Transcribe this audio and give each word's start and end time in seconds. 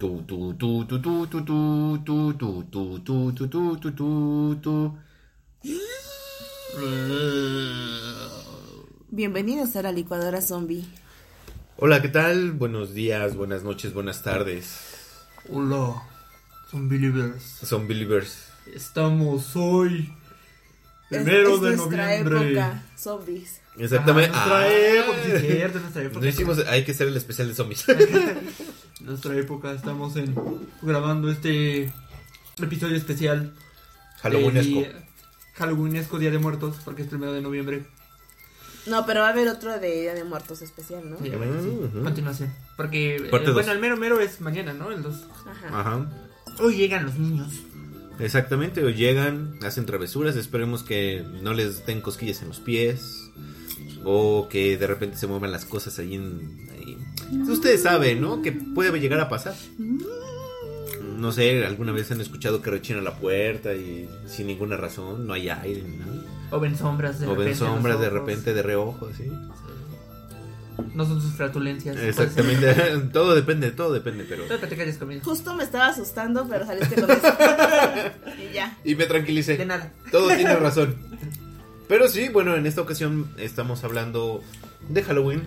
Tu, 0.00 0.08
tu, 0.26 0.54
tu, 0.54 0.84
tu, 0.86 0.98
tu, 0.98 1.26
tu, 1.26 1.38
tu, 1.44 2.02
tu, 2.04 2.32
tu, 2.40 2.64
tu, 2.70 3.00
tu, 3.04 3.32
tu, 3.34 3.48
tu, 3.48 3.76
tu, 3.76 3.90
tu, 3.92 4.56
tu. 4.62 4.98
Bienvenidos 9.10 9.76
a 9.76 9.82
la 9.82 9.92
licuadora 9.92 10.40
zombie. 10.40 10.86
Hola, 11.76 12.00
¿qué 12.00 12.08
tal? 12.08 12.52
Buenos 12.52 12.94
días, 12.94 13.36
buenas 13.36 13.62
noches, 13.62 13.92
buenas 13.92 14.22
tardes. 14.22 14.78
Hola, 15.50 16.02
son 16.70 16.88
believers. 16.88 17.42
Son 17.62 17.86
believers. 17.86 18.46
Estamos 18.74 19.54
hoy, 19.54 20.10
Es- 21.10 21.18
primero 21.24 21.56
es 21.56 21.60
de 21.60 21.76
nuestra 21.76 22.04
noviembre. 22.06 22.52
época, 22.52 22.82
zombies. 22.96 23.60
Exactamente. 23.76 24.30
Ah, 24.34 24.46
nuestra 24.46 24.58
Ah. 24.60 24.68
época, 24.72 25.18
sí, 25.24 25.30
es 25.32 25.40
cierto, 25.42 25.78
nuestra 25.80 26.02
época. 26.04 26.20
No 26.20 26.26
hicimos, 26.26 26.58
hay 26.66 26.84
que 26.84 26.92
hacer 26.92 27.08
el 27.08 27.16
especial 27.18 27.48
de 27.48 27.54
zombies. 27.54 27.84
Nuestra 29.02 29.36
época, 29.36 29.72
estamos 29.72 30.16
en, 30.16 30.34
grabando 30.82 31.30
este 31.30 31.92
episodio 32.60 32.96
especial. 32.96 33.52
Halloweenesco. 34.22 34.84
Halloweenesco, 35.54 36.18
Día 36.18 36.30
de 36.30 36.38
Muertos, 36.38 36.76
porque 36.84 37.02
es 37.02 37.08
primero 37.08 37.32
de 37.32 37.40
noviembre. 37.40 37.84
No, 38.86 39.04
pero 39.04 39.20
va 39.20 39.28
a 39.28 39.30
haber 39.30 39.48
otro 39.48 39.78
de 39.78 40.00
Día 40.02 40.14
de 40.14 40.24
Muertos 40.24 40.62
especial, 40.62 41.10
¿no? 41.10 41.18
Sí, 41.18 41.28
ver, 41.28 41.62
sí, 41.62 41.68
Ujú. 41.68 42.02
Continuación. 42.02 42.52
Porque, 42.76 43.16
eh, 43.16 43.28
bueno, 43.30 43.72
el 43.72 43.78
mero 43.78 43.96
mero 43.96 44.20
es 44.20 44.40
mañana, 44.40 44.72
¿no? 44.72 44.90
El 44.90 45.02
2. 45.02 45.26
Ajá. 45.46 45.80
Ajá. 45.80 46.10
Hoy 46.58 46.76
llegan 46.76 47.04
los 47.06 47.18
niños. 47.18 47.52
Exactamente, 48.18 48.84
o 48.84 48.90
llegan, 48.90 49.58
hacen 49.62 49.86
travesuras, 49.86 50.36
esperemos 50.36 50.82
que 50.82 51.24
no 51.42 51.54
les 51.54 51.86
den 51.86 52.02
cosquillas 52.02 52.42
en 52.42 52.48
los 52.48 52.60
pies 52.60 53.30
o 54.04 54.48
que 54.50 54.76
de 54.76 54.86
repente 54.86 55.16
se 55.16 55.26
muevan 55.26 55.52
las 55.52 55.64
cosas 55.64 55.98
ahí 55.98 56.14
en... 56.14 56.68
ahí. 56.72 56.98
Ustedes 57.48 57.82
saben, 57.82 58.20
¿no? 58.20 58.42
Que 58.42 58.52
puede 58.52 58.98
llegar 59.00 59.20
a 59.20 59.28
pasar. 59.28 59.54
No 61.16 61.32
sé, 61.32 61.64
alguna 61.66 61.92
vez 61.92 62.10
han 62.10 62.20
escuchado 62.20 62.62
que 62.62 62.70
rechina 62.70 63.00
la 63.00 63.14
puerta 63.16 63.74
y 63.74 64.08
sin 64.26 64.46
ninguna 64.46 64.76
razón, 64.76 65.26
no 65.26 65.34
hay 65.34 65.48
aire 65.50 65.82
ni 65.82 65.96
nada. 65.96 66.12
O 66.50 66.58
ven 66.60 66.76
sombras 66.76 67.20
de 67.20 67.26
O 67.26 67.30
ven 67.30 67.38
repente. 67.40 67.58
en 67.58 67.64
los 67.68 67.74
sombras 67.76 68.00
de 68.00 68.10
repente 68.10 68.54
de 68.54 68.62
reojo, 68.62 69.06
así. 69.12 69.24
Sí. 69.24 69.32
No 70.94 71.04
son 71.06 71.20
sus 71.20 71.34
flatulencias. 71.34 71.94
puede 71.94 72.12
ser. 72.12 72.24
Exactamente, 72.26 73.08
todo 73.12 73.34
depende, 73.34 73.70
todo 73.70 73.92
depende, 73.92 74.24
pero... 74.26 74.44
Todo. 74.44 74.58
Justo 75.22 75.54
me 75.54 75.62
estaba 75.62 75.88
asustando, 75.88 76.46
pero 76.48 76.64
saliste 76.66 76.94
con 77.00 77.10
eso. 77.10 77.22
y 78.50 78.54
ya. 78.54 78.78
Y 78.82 78.94
me 78.94 79.04
tranquilicé. 79.04 79.58
De 79.58 79.66
nada. 79.66 79.92
Todo 80.10 80.28
tiene 80.28 80.56
razón. 80.56 80.96
Pero 81.86 82.08
sí, 82.08 82.28
bueno, 82.30 82.56
en 82.56 82.66
esta 82.66 82.80
ocasión 82.80 83.30
estamos 83.36 83.84
hablando 83.84 84.42
de 84.88 85.02
Halloween 85.02 85.42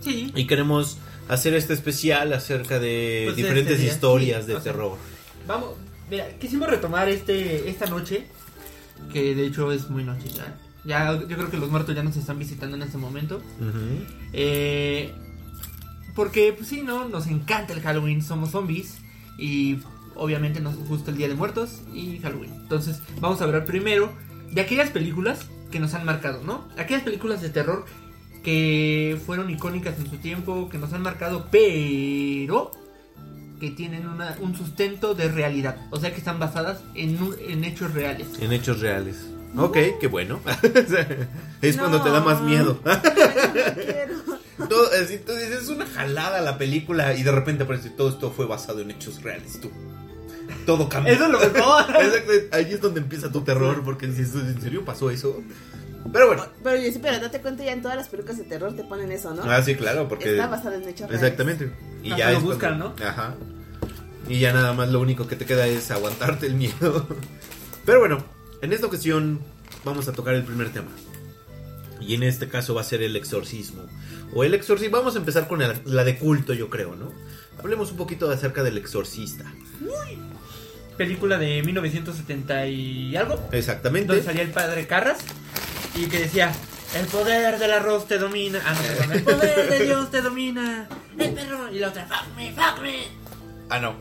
Sí. 0.00 0.30
y 0.36 0.46
queremos 0.46 0.98
hacer 1.28 1.54
este 1.54 1.74
especial 1.74 2.32
acerca 2.32 2.78
de 2.78 3.22
Pues 3.26 3.36
diferentes 3.36 3.72
este 3.72 3.84
día, 3.84 3.92
historias 3.92 4.42
sí, 4.42 4.48
de 4.48 4.54
o 4.56 4.60
sea, 4.60 4.72
terror. 4.72 4.98
Vamos, 5.46 5.74
mira, 6.10 6.28
quisimos 6.38 6.68
retomar 6.68 7.08
este 7.08 7.68
esta 7.68 7.86
noche, 7.86 8.26
que 9.12 9.34
de 9.34 9.46
hecho 9.46 9.72
es 9.72 9.90
muy 9.90 10.04
noche 10.04 10.28
ya. 10.28 10.58
Ya, 10.84 11.18
yo 11.18 11.36
creo 11.36 11.50
que 11.50 11.56
los 11.56 11.68
muertos 11.68 11.96
ya 11.96 12.04
nos 12.04 12.16
están 12.16 12.38
visitando 12.38 12.76
en 12.76 12.82
este 12.82 12.96
momento. 12.96 13.42
Ujú. 13.60 14.06
Eh, 14.32 15.12
porque, 16.14 16.52
pues 16.52 16.68
sí, 16.68 16.82
¿no? 16.82 17.08
Nos 17.08 17.26
encanta 17.26 17.72
el 17.72 17.80
Halloween, 17.80 18.22
somos 18.22 18.50
zombies. 18.50 18.98
Y 19.36 19.80
obviamente 20.14 20.60
nos 20.60 20.76
gusta 20.76 21.10
el 21.10 21.16
Día 21.18 21.28
de 21.28 21.34
Muertos 21.34 21.82
y 21.92 22.18
Halloween. 22.20 22.52
Entonces, 22.54 23.00
vamos 23.20 23.40
a 23.40 23.44
hablar 23.44 23.64
primero 23.64 24.12
de 24.50 24.60
aquellas 24.60 24.90
películas 24.90 25.40
que 25.70 25.80
nos 25.80 25.94
han 25.94 26.06
marcado, 26.06 26.42
¿no? 26.42 26.66
Aquellas 26.78 27.02
películas 27.02 27.42
de 27.42 27.50
terror 27.50 27.84
que 28.46 29.18
fueron 29.26 29.50
icónicas 29.50 29.98
en 29.98 30.08
su 30.08 30.18
tiempo, 30.18 30.68
que 30.68 30.78
nos 30.78 30.92
han 30.92 31.02
marcado, 31.02 31.48
pero 31.50 32.70
que 33.58 33.72
tienen 33.72 34.06
una- 34.06 34.36
un 34.40 34.54
sustento 34.56 35.14
de 35.16 35.26
realidad. 35.28 35.76
O 35.90 35.98
sea, 35.98 36.12
que 36.12 36.18
están 36.18 36.38
basadas 36.38 36.78
en, 36.94 37.20
un- 37.20 37.34
en 37.48 37.64
hechos 37.64 37.92
reales. 37.92 38.28
En 38.40 38.52
hechos 38.52 38.78
reales. 38.80 39.16
Ok, 39.56 39.76
qué 40.00 40.06
bueno. 40.06 40.38
es 41.60 41.76
cuando 41.76 42.00
te 42.02 42.10
da 42.10 42.20
más 42.20 42.40
No. 42.40 42.46
miedo. 42.46 42.80
No. 42.84 44.68
Todo, 44.68 44.88
así, 45.02 45.18
es 45.28 45.68
una 45.68 45.84
jalada 45.86 46.40
la 46.40 46.56
película 46.56 47.14
y 47.14 47.22
de 47.24 47.32
repente 47.32 47.64
aparece 47.64 47.90
todo 47.90 48.08
esto 48.10 48.30
fue 48.30 48.46
basado 48.46 48.80
en 48.80 48.92
hechos 48.92 49.22
reales. 49.22 49.60
Tú. 49.60 49.70
Todo 50.66 50.88
cambia. 50.88 51.12
Eso 51.14 51.24
es 51.26 51.30
lo 51.32 51.40
mejor. 51.40 51.84
Exacto, 52.00 52.32
ahí 52.52 52.72
es 52.72 52.80
donde 52.80 53.00
empieza 53.00 53.32
tu 53.32 53.40
terror 53.42 53.82
porque 53.84 54.06
dices, 54.06 54.34
¿en 54.36 54.60
serio 54.60 54.84
pasó 54.84 55.10
eso? 55.10 55.42
Pero 56.12 56.26
bueno. 56.28 56.46
Pero 56.62 56.76
yo 56.76 56.92
sí, 56.92 56.98
pero 57.00 57.18
date 57.20 57.40
cuenta 57.40 57.64
ya 57.64 57.72
en 57.72 57.82
todas 57.82 57.96
las 57.96 58.08
películas 58.08 58.38
de 58.38 58.44
terror 58.44 58.74
te 58.74 58.84
ponen 58.84 59.10
eso, 59.12 59.34
¿no? 59.34 59.42
Ah, 59.44 59.62
sí, 59.62 59.74
claro, 59.74 60.08
porque... 60.08 60.32
Está 60.32 60.46
basado 60.46 60.74
en 60.76 60.82
hechos 60.82 61.08
reales. 61.08 61.22
Exactamente. 61.22 61.72
Y 62.02 62.10
Hasta 62.12 62.18
ya 62.18 62.30
lo 62.32 62.38
es 62.38 62.42
buscan, 62.44 62.78
cuando- 62.78 63.04
Ajá. 63.06 63.34
Y 64.28 64.38
ya 64.40 64.52
nada 64.52 64.72
más 64.72 64.88
lo 64.90 65.00
único 65.00 65.26
que 65.26 65.36
te 65.36 65.44
queda 65.46 65.66
es 65.66 65.90
aguantarte 65.90 66.46
el 66.46 66.54
miedo. 66.54 67.06
Pero 67.84 68.00
bueno, 68.00 68.24
en 68.62 68.72
esta 68.72 68.86
ocasión 68.86 69.40
vamos 69.84 70.08
a 70.08 70.12
tocar 70.12 70.34
el 70.34 70.42
primer 70.44 70.70
tema. 70.72 70.88
Y 72.00 72.14
en 72.14 72.22
este 72.24 72.48
caso 72.48 72.74
va 72.74 72.80
a 72.80 72.84
ser 72.84 73.02
el 73.02 73.16
exorcismo. 73.16 73.82
O 74.34 74.42
el 74.44 74.54
exorcismo. 74.54 74.96
Vamos 74.98 75.14
a 75.14 75.18
empezar 75.18 75.46
con 75.48 75.62
el- 75.62 75.80
la 75.84 76.04
de 76.04 76.18
culto, 76.18 76.52
yo 76.54 76.68
creo, 76.70 76.94
¿no? 76.96 77.12
Hablemos 77.58 77.90
un 77.92 77.96
poquito 77.96 78.30
acerca 78.30 78.62
del 78.62 78.76
exorcista. 78.78 79.44
Película 80.96 81.36
de 81.38 81.62
1970 81.62 82.66
y 82.68 83.16
algo. 83.16 83.38
Exactamente. 83.52 84.08
donde 84.08 84.22
salía 84.24 84.42
el 84.42 84.50
padre 84.50 84.86
Carras 84.86 85.18
y 85.96 86.06
que 86.06 86.20
decía 86.20 86.52
el 86.94 87.06
poder 87.06 87.58
del 87.58 87.72
arroz 87.72 88.06
te 88.06 88.18
domina 88.18 88.60
ah 88.64 88.74
no 88.74 88.80
perdón 88.82 89.12
el 89.12 89.22
poder 89.24 89.70
de 89.70 89.84
Dios 89.84 90.10
te 90.10 90.22
domina 90.22 90.88
el 91.18 91.32
perro 91.32 91.72
y 91.72 91.78
la 91.78 91.88
otra 91.88 92.06
fuck 92.06 92.36
me 92.36 92.52
fuck 92.52 92.80
me 92.82 93.26
Ah, 93.68 93.80
no. 93.80 93.96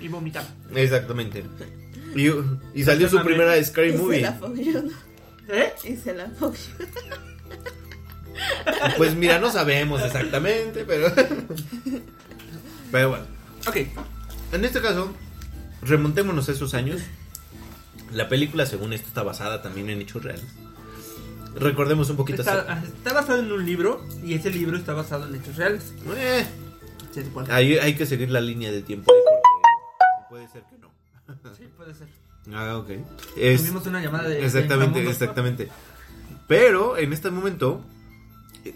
y 0.00 0.08
vomitaba 0.08 0.46
Exactamente. 0.74 1.44
Y, 2.16 2.26
y 2.74 2.82
salió 2.84 3.08
su 3.08 3.22
primera 3.22 3.62
Scary 3.62 3.90
Y 3.90 3.92
se 3.92 3.98
Movie. 3.98 4.20
la 4.20 4.30
¿no? 4.32 4.52
¿eh? 5.54 5.72
Y 5.84 5.96
se 5.96 6.12
la 6.14 6.28
fogueó. 6.30 6.58
Pues 8.96 9.14
mira, 9.14 9.38
no 9.38 9.50
sabemos 9.52 10.02
exactamente, 10.02 10.84
pero. 10.84 11.12
Pero 12.90 13.08
bueno. 13.10 13.24
ok 13.68 13.76
En 14.52 14.64
este 14.64 14.80
caso, 14.82 15.14
remontémonos 15.82 16.48
a 16.48 16.52
esos 16.52 16.74
años. 16.74 17.00
La 18.12 18.28
película, 18.28 18.66
según 18.66 18.92
esto, 18.92 19.08
está 19.08 19.22
basada 19.22 19.62
también 19.62 19.88
en 19.90 20.00
hechos 20.00 20.22
reales. 20.22 20.44
Recordemos 21.54 22.08
un 22.10 22.16
poquito. 22.16 22.42
está, 22.42 22.60
acerca- 22.60 22.82
está 22.86 23.12
basado 23.12 23.40
en 23.40 23.52
un 23.52 23.64
libro 23.66 24.06
y 24.24 24.34
ese 24.34 24.50
libro 24.50 24.76
está 24.76 24.94
basado 24.94 25.26
en 25.28 25.34
hechos 25.34 25.56
reales 25.56 25.92
Eh, 26.16 26.46
ahí 27.50 27.76
hay 27.78 27.94
que 27.94 28.06
seguir 28.06 28.30
la 28.30 28.40
línea 28.40 28.70
del 28.72 28.84
tiempo 28.84 29.12
porque 29.12 30.28
puede 30.30 30.48
ser 30.48 30.62
que 30.62 30.78
no. 30.78 30.90
sí 31.56 31.64
puede 31.76 31.92
ser 31.94 32.08
Ah, 32.54 32.76
ok. 32.78 32.90
Es- 33.36 33.60
tuvimos 33.60 33.86
una 33.86 34.00
llamada 34.00 34.28
de 34.28 34.44
exactamente, 34.44 35.00
de 35.02 35.10
exactamente. 35.10 35.68
Pero 36.48 36.96
en 36.96 37.12
este 37.12 37.30
momento, 37.30 37.84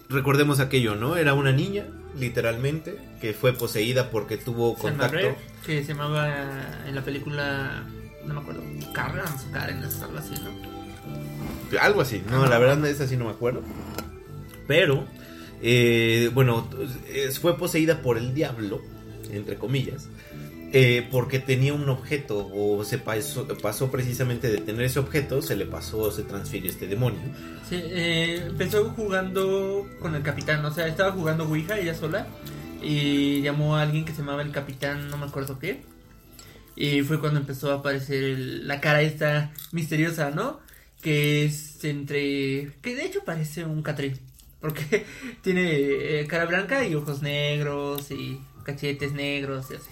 recordemos 0.09 0.61
aquello, 0.61 0.95
¿no? 0.95 1.17
Era 1.17 1.35
una 1.35 1.51
niña, 1.51 1.87
literalmente, 2.17 2.97
que 3.21 3.33
fue 3.35 3.53
poseída 3.55 4.11
porque 4.11 4.37
tuvo 4.37 4.75
contacto. 4.77 5.35
Que 5.65 5.83
se 5.83 5.95
llamaba 5.95 6.29
en 6.87 6.95
la 6.95 7.03
película 7.03 7.85
no 8.27 8.35
me 8.35 8.41
acuerdo 8.41 8.63
Karen 8.93 9.21
o 9.21 9.53
Karen 9.53 9.79
algo 9.79 10.19
así 10.19 10.35
¿no? 10.43 10.77
Algo 11.81 12.01
así, 12.01 12.23
no, 12.31 12.47
la 12.47 12.59
verdad 12.59 12.85
esa 12.87 13.07
sí 13.07 13.17
no 13.17 13.25
me 13.25 13.33
acuerdo. 13.33 13.63
Pero, 14.67 15.05
eh, 15.63 16.31
bueno, 16.33 16.69
fue 17.41 17.57
poseída 17.59 18.03
por 18.03 18.19
el 18.19 18.35
diablo, 18.35 18.81
entre 19.31 19.57
comillas, 19.57 20.09
eh, 20.73 21.07
porque 21.11 21.39
tenía 21.39 21.75
un 21.75 21.89
objeto, 21.89 22.51
o 22.53 22.85
se 22.85 22.99
pasó, 22.99 23.47
pasó 23.63 23.91
precisamente 23.91 24.49
de 24.49 24.59
tener 24.59 24.83
ese 24.83 24.99
objeto, 24.99 25.43
se 25.43 25.57
le 25.57 25.67
pasó, 25.67 26.11
se 26.11 26.23
transfirió 26.23 26.71
este 26.71 26.87
demonio. 26.87 27.21
Sí, 27.69 27.81
eh, 27.83 28.45
empezó 28.47 28.91
jugando 28.91 29.87
con 30.01 30.15
el 30.15 30.23
capitán, 30.23 30.65
o 30.65 30.71
sea, 30.73 30.87
estaba 30.87 31.13
jugando 31.13 31.45
Ouija 31.49 31.79
ella 31.79 31.95
sola 31.95 32.27
y 32.83 33.43
llamó 33.43 33.77
a 33.77 33.83
alguien 33.83 34.05
que 34.05 34.13
se 34.13 34.19
llamaba 34.19 34.43
el 34.43 34.51
capitán, 34.51 35.09
no 35.09 35.17
me 35.17 35.27
acuerdo 35.27 35.59
qué. 35.59 35.83
Y 36.77 37.01
fue 37.03 37.19
cuando 37.21 37.41
empezó 37.41 37.73
a 37.73 37.77
aparecer 37.77 38.23
el- 38.23 38.69
la 38.69 38.81
cara 38.81 39.01
esta 39.03 39.51
misteriosa, 39.73 40.31
¿no? 40.31 40.61
Que 41.03 41.45
es 41.45 41.83
entre... 41.85 42.73
que 42.83 42.95
de 42.95 43.05
hecho 43.07 43.25
parece 43.25 43.65
un 43.65 43.83
Catrín, 43.83 44.19
porque 44.61 45.07
tiene 45.43 45.71
eh, 46.21 46.27
cara 46.29 46.45
blanca 46.47 46.87
y 46.87 46.95
ojos 46.95 47.23
negros 47.23 48.11
y 48.11 48.41
cachetes 48.65 49.13
negros 49.13 49.71
y 49.71 49.75
así. 49.75 49.91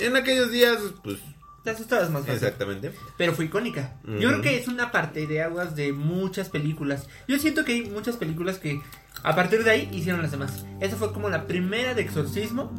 En 0.00 0.16
aquellos 0.16 0.50
días, 0.50 0.78
pues, 1.04 1.18
Te 1.62 1.70
asustabas 1.70 2.10
más 2.10 2.22
fácil. 2.22 2.34
exactamente. 2.34 2.90
Pero 3.16 3.32
fue 3.34 3.44
icónica. 3.44 3.96
Ujú. 4.04 4.18
Yo 4.18 4.28
creo 4.30 4.42
que 4.42 4.56
es 4.58 4.66
una 4.66 4.90
parte 4.90 5.26
de 5.28 5.40
aguas 5.42 5.76
de 5.76 5.92
muchas 5.92 6.48
películas. 6.48 7.06
Yo 7.28 7.38
siento 7.38 7.64
que 7.64 7.74
hay 7.74 7.82
muchas 7.90 8.16
películas 8.16 8.58
que 8.58 8.80
a 9.22 9.36
partir 9.36 9.62
de 9.62 9.70
ahí 9.70 9.88
hicieron 9.92 10.20
las 10.22 10.32
demás. 10.32 10.64
Esa 10.80 10.96
fue 10.96 11.12
como 11.12 11.28
la 11.30 11.46
primera 11.46 11.94
de 11.94 12.02
exorcismo 12.02 12.72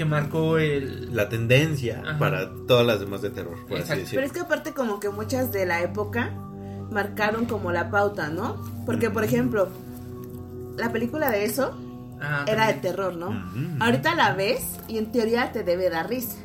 que 0.00 0.06
marcó 0.06 0.56
el... 0.56 1.14
La 1.14 1.28
tendencia 1.28 2.00
Ajá. 2.02 2.18
para 2.18 2.50
todas 2.66 2.86
las 2.86 3.00
demás 3.00 3.20
de 3.20 3.28
terror, 3.28 3.58
por 3.68 3.80
así 3.80 3.90
decirlo. 3.90 4.08
Pero 4.14 4.26
es 4.26 4.32
que 4.32 4.40
aparte 4.40 4.72
como 4.72 4.98
que 4.98 5.10
muchas 5.10 5.52
de 5.52 5.66
la 5.66 5.82
época 5.82 6.30
marcaron 6.90 7.44
como 7.44 7.70
la 7.70 7.90
pauta, 7.90 8.30
¿no? 8.30 8.56
Porque, 8.86 9.10
por 9.10 9.24
ejemplo, 9.24 9.68
la 10.78 10.90
película 10.90 11.30
de 11.30 11.44
eso 11.44 11.76
Ah, 12.18 12.46
era 12.48 12.68
de 12.68 12.74
terror, 12.74 13.14
¿no? 13.14 13.28
Ujú. 13.28 13.76
Ahorita 13.78 14.14
la 14.14 14.32
ves 14.32 14.62
y 14.88 14.96
en 14.96 15.12
teoría 15.12 15.52
te 15.52 15.64
debe 15.64 15.90
dar 15.90 16.08
risa. 16.08 16.38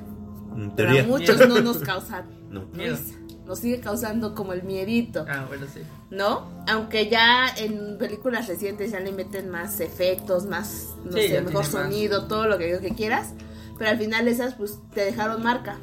En 0.57 0.71
Pero 0.71 0.99
a 0.99 1.03
muchos 1.03 1.47
no 1.47 1.61
nos 1.61 1.77
causa 1.91 2.25
No. 2.49 2.65
Risa. 2.73 3.13
Nos 3.45 3.59
sigue 3.59 3.79
causando 3.79 4.33
como 4.33 4.53
el 4.53 4.63
miedito, 4.63 5.25
Ah, 5.29 5.45
bueno, 5.47 5.65
sí. 5.71 5.81
¿no? 6.09 6.49
Aunque 6.67 7.09
ya 7.09 7.47
en 7.57 7.97
películas 7.99 8.47
recientes 8.47 8.91
ya 8.91 8.99
le 8.99 9.11
meten 9.11 9.49
más 9.49 9.79
efectos, 9.79 10.45
más, 10.45 10.87
no 11.05 11.11
Sí, 11.13 11.27
sé, 11.27 11.41
mejor 11.41 11.61
más. 11.63 11.67
sonido, 11.67 12.27
todo 12.27 12.47
lo 12.47 12.57
que, 12.57 12.79
que 12.79 12.95
quieras. 12.95 13.33
Pero 13.77 13.91
al 13.91 13.97
final 13.99 14.27
esas 14.27 14.55
pues 14.55 14.79
te 14.93 15.01
dejaron 15.05 15.43
marca 15.43 15.77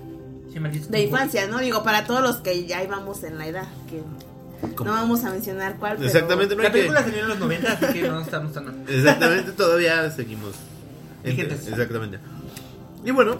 Sí, 0.52 0.58
de 0.90 1.02
infancia, 1.02 1.46
¿no? 1.46 1.58
Digo, 1.60 1.82
para 1.82 2.04
todos 2.04 2.20
los 2.22 2.36
que 2.38 2.66
ya 2.66 2.82
íbamos 2.82 3.22
en 3.22 3.38
la 3.38 3.46
edad, 3.46 3.68
que 3.88 4.02
¿Cómo? 4.74 4.90
no 4.90 4.96
vamos 4.96 5.24
a 5.24 5.30
mencionar 5.30 5.76
cuál, 5.78 5.96
pero... 5.96 6.06
Exactamente, 6.08 6.54
no 6.54 6.60
hay 6.62 6.66
La 6.68 6.72
que... 6.72 6.78
película 6.78 7.02
salió 7.02 7.20
en 7.22 7.28
los 7.28 7.38
90, 7.38 7.72
así 7.72 7.86
que 7.94 8.02
no 8.08 8.20
estamos 8.20 8.52
tan. 8.52 8.84
Exactamente, 8.88 9.52
todavía 9.52 10.10
seguimos. 10.10 10.54
Vigentes. 11.24 11.66
Exactamente. 11.68 12.18
Y 13.04 13.10
bueno, 13.12 13.38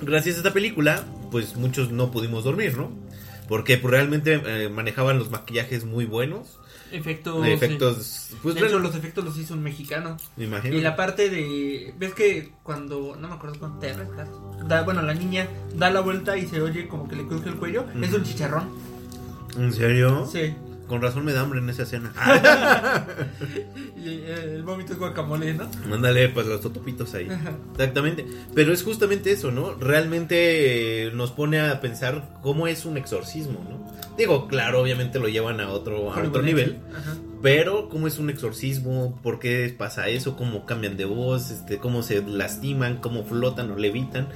gracias 0.00 0.36
a 0.36 0.38
esta 0.38 0.52
película, 0.52 1.02
pues 1.30 1.56
muchos 1.56 1.90
no 1.90 2.10
pudimos 2.10 2.44
dormir, 2.44 2.76
¿no? 2.76 2.90
Porque 3.48 3.76
pues, 3.76 3.90
realmente 3.90 4.40
eh, 4.44 4.68
manejaban 4.68 5.18
los 5.18 5.30
maquillajes 5.30 5.84
muy 5.84 6.04
buenos. 6.04 6.58
Efectos. 6.90 7.46
efectos, 7.46 8.04
sí. 8.04 8.36
pues 8.42 8.54
de 8.54 8.60
hecho, 8.60 8.72
bueno, 8.72 8.86
los 8.86 8.94
efectos 8.94 9.24
los 9.24 9.38
hizo 9.38 9.54
un 9.54 9.62
mexicano. 9.62 10.18
me 10.36 10.44
imagino. 10.44 10.76
Y 10.76 10.80
la 10.82 10.94
parte 10.94 11.30
de. 11.30 11.94
¿Ves 11.98 12.12
que 12.12 12.52
cuando. 12.62 13.16
No 13.16 13.28
me 13.28 13.34
acuerdo 13.34 13.58
cuando 13.58 13.78
te 13.78 13.94
da 14.66 14.82
Bueno, 14.82 15.00
la 15.00 15.14
niña 15.14 15.48
da 15.74 15.90
la 15.90 16.00
vuelta 16.00 16.36
y 16.36 16.46
se 16.46 16.60
oye 16.60 16.88
como 16.88 17.08
que 17.08 17.16
le 17.16 17.26
cruje 17.26 17.48
el 17.48 17.56
cuello. 17.56 17.86
Es 18.02 18.12
un 18.12 18.22
chicharrón. 18.24 18.68
¿En 19.56 19.72
serio? 19.72 20.26
Sí. 20.26 20.54
Con 20.86 21.00
razón 21.00 21.24
me 21.24 21.32
da 21.32 21.40
hambre 21.40 21.60
en 21.60 21.68
esa 21.70 21.82
escena. 21.84 22.12
Y 24.04 24.08
eh, 24.08 24.54
el 24.56 24.64
vómito 24.64 24.94
es 24.94 24.98
guacamole, 24.98 25.54
¿no? 25.54 25.70
Mándale 25.88 26.28
pues 26.30 26.44
los 26.48 26.60
totopitos 26.60 27.14
ahí. 27.14 27.28
Exactamente. 27.70 28.26
Pero 28.52 28.72
es 28.72 28.82
justamente 28.82 29.30
eso, 29.30 29.52
¿no? 29.52 29.74
Realmente 29.74 31.06
eh, 31.06 31.12
nos 31.12 31.30
pone 31.30 31.60
a 31.60 31.80
pensar 31.80 32.40
cómo 32.42 32.66
es 32.66 32.84
un 32.84 32.96
exorcismo, 32.96 33.64
¿no? 33.70 33.92
Digo, 34.16 34.48
claro, 34.48 34.80
obviamente 34.82 35.20
lo 35.20 35.28
llevan 35.28 35.60
a 35.60 35.70
otro, 35.70 36.12
a 36.12 36.20
otro 36.20 36.42
nivel. 36.42 36.80
Ajá. 36.90 37.16
Pero 37.42 37.88
cómo 37.88 38.06
es 38.06 38.18
un 38.18 38.30
exorcismo, 38.30 39.18
por 39.22 39.40
qué 39.40 39.74
pasa 39.76 40.08
eso, 40.08 40.36
cómo 40.36 40.64
cambian 40.64 40.96
de 40.96 41.04
voz, 41.04 41.50
este, 41.50 41.78
cómo 41.78 42.02
se 42.02 42.22
lastiman, 42.22 42.98
cómo 42.98 43.24
flotan 43.24 43.70
o 43.72 43.76
levitan. 43.76 44.28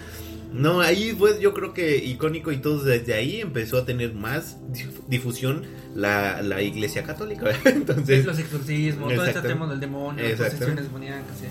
No, 0.52 0.81
ahí 0.81 1.14
fue 1.19 1.38
yo 1.40 1.52
creo 1.52 1.75
que 1.75 1.96
icónico 1.98 2.50
y 2.52 2.58
todo 2.58 2.82
desde 2.82 3.12
ahí 3.14 3.40
empezó 3.40 3.78
a 3.78 3.84
tener 3.84 4.14
más 4.14 4.56
dif- 4.72 5.02
difusión 5.08 5.62
la, 5.94 6.40
la 6.43 6.62
iglesia 6.62 7.02
católica. 7.02 7.50
Entonces, 7.64 8.20
Es 8.20 8.25
los 8.26 8.38
exorcismos, 8.38 9.12
todo 9.14 9.26
este 9.26 9.43
tema 9.43 9.66
del 9.69 9.81
demonio, 9.81 10.22
las 10.26 10.38
posesiones 10.38 10.84
demoníacas. 10.84 11.38
sí. 11.40 11.46